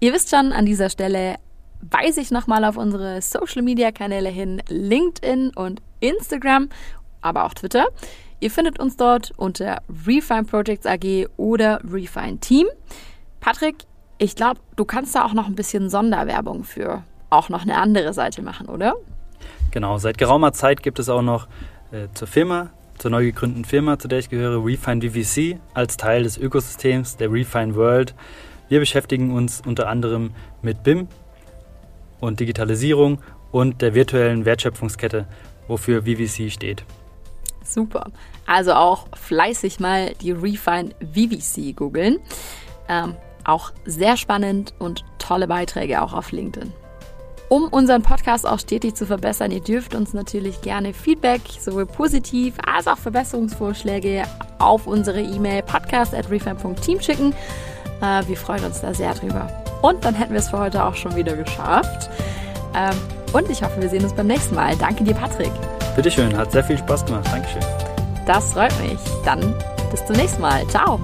Ihr 0.00 0.12
wisst 0.12 0.30
schon, 0.30 0.52
an 0.52 0.66
dieser 0.66 0.90
Stelle 0.90 1.36
weise 1.80 2.20
ich 2.20 2.30
nochmal 2.30 2.64
auf 2.64 2.76
unsere 2.76 3.22
Social-Media-Kanäle 3.22 4.28
hin, 4.28 4.62
LinkedIn 4.68 5.50
und 5.54 5.80
Instagram, 6.00 6.68
aber 7.20 7.44
auch 7.44 7.54
Twitter. 7.54 7.86
Ihr 8.42 8.50
findet 8.50 8.80
uns 8.80 8.96
dort 8.96 9.32
unter 9.36 9.82
Refine 10.04 10.42
Projects 10.42 10.84
AG 10.84 11.28
oder 11.36 11.80
Refine 11.88 12.38
Team. 12.40 12.66
Patrick, 13.38 13.76
ich 14.18 14.34
glaube, 14.34 14.58
du 14.74 14.84
kannst 14.84 15.14
da 15.14 15.24
auch 15.24 15.32
noch 15.32 15.46
ein 15.46 15.54
bisschen 15.54 15.88
Sonderwerbung 15.88 16.64
für 16.64 17.04
auch 17.30 17.50
noch 17.50 17.62
eine 17.62 17.76
andere 17.76 18.12
Seite 18.12 18.42
machen, 18.42 18.68
oder? 18.68 18.94
Genau, 19.70 19.96
seit 19.98 20.18
geraumer 20.18 20.52
Zeit 20.52 20.82
gibt 20.82 20.98
es 20.98 21.08
auch 21.08 21.22
noch 21.22 21.46
äh, 21.92 22.08
zur 22.14 22.26
Firma 22.26 22.70
zur 22.98 23.12
neu 23.12 23.26
gegründeten 23.26 23.64
Firma, 23.64 23.98
zu 24.00 24.08
der 24.08 24.18
ich 24.18 24.28
gehöre, 24.28 24.64
Refine 24.64 25.08
VVC, 25.08 25.60
als 25.72 25.96
Teil 25.96 26.24
des 26.24 26.36
Ökosystems 26.36 27.16
der 27.16 27.30
Refine 27.30 27.76
World. 27.76 28.12
Wir 28.68 28.80
beschäftigen 28.80 29.30
uns 29.30 29.62
unter 29.64 29.88
anderem 29.88 30.32
mit 30.62 30.82
BIM 30.82 31.06
und 32.18 32.40
Digitalisierung 32.40 33.20
und 33.52 33.82
der 33.82 33.94
virtuellen 33.94 34.44
Wertschöpfungskette, 34.44 35.26
wofür 35.68 36.02
VVC 36.02 36.50
steht. 36.50 36.84
Super. 37.64 38.10
Also 38.46 38.72
auch 38.74 39.06
fleißig 39.14 39.80
mal 39.80 40.14
die 40.20 40.32
Refine 40.32 40.90
VVC 41.00 41.76
googeln. 41.76 42.18
Ähm, 42.88 43.16
auch 43.44 43.72
sehr 43.84 44.16
spannend 44.16 44.74
und 44.78 45.04
tolle 45.18 45.46
Beiträge 45.46 46.02
auch 46.02 46.12
auf 46.12 46.32
LinkedIn. 46.32 46.72
Um 47.48 47.68
unseren 47.68 48.00
Podcast 48.00 48.46
auch 48.46 48.58
stetig 48.58 48.94
zu 48.94 49.04
verbessern, 49.04 49.50
ihr 49.50 49.60
dürft 49.60 49.94
uns 49.94 50.14
natürlich 50.14 50.62
gerne 50.62 50.94
Feedback, 50.94 51.42
sowohl 51.60 51.84
positiv 51.84 52.54
als 52.66 52.86
auch 52.86 52.96
Verbesserungsvorschläge 52.96 54.22
auf 54.58 54.86
unsere 54.86 55.20
E-Mail 55.20 55.62
podcast.refine.team 55.62 57.00
schicken. 57.02 57.34
Äh, 58.00 58.26
wir 58.26 58.36
freuen 58.38 58.64
uns 58.64 58.80
da 58.80 58.94
sehr 58.94 59.12
drüber. 59.12 59.50
Und 59.82 60.04
dann 60.04 60.14
hätten 60.14 60.32
wir 60.32 60.40
es 60.40 60.48
für 60.48 60.60
heute 60.60 60.82
auch 60.82 60.94
schon 60.94 61.14
wieder 61.14 61.36
geschafft. 61.36 62.08
Ähm, 62.74 62.96
und 63.34 63.50
ich 63.50 63.62
hoffe, 63.62 63.82
wir 63.82 63.88
sehen 63.90 64.04
uns 64.04 64.14
beim 64.14 64.28
nächsten 64.28 64.54
Mal. 64.54 64.74
Danke 64.76 65.04
dir, 65.04 65.14
Patrick. 65.14 65.52
Bitteschön, 65.96 66.36
hat 66.36 66.52
sehr 66.52 66.64
viel 66.64 66.78
Spaß 66.78 67.04
gemacht. 67.04 67.26
Dankeschön. 67.30 67.62
Das 68.26 68.52
freut 68.52 68.72
mich. 68.80 68.98
Dann 69.24 69.54
bis 69.90 70.04
zum 70.06 70.16
nächsten 70.16 70.40
Mal. 70.40 70.66
Ciao. 70.68 70.98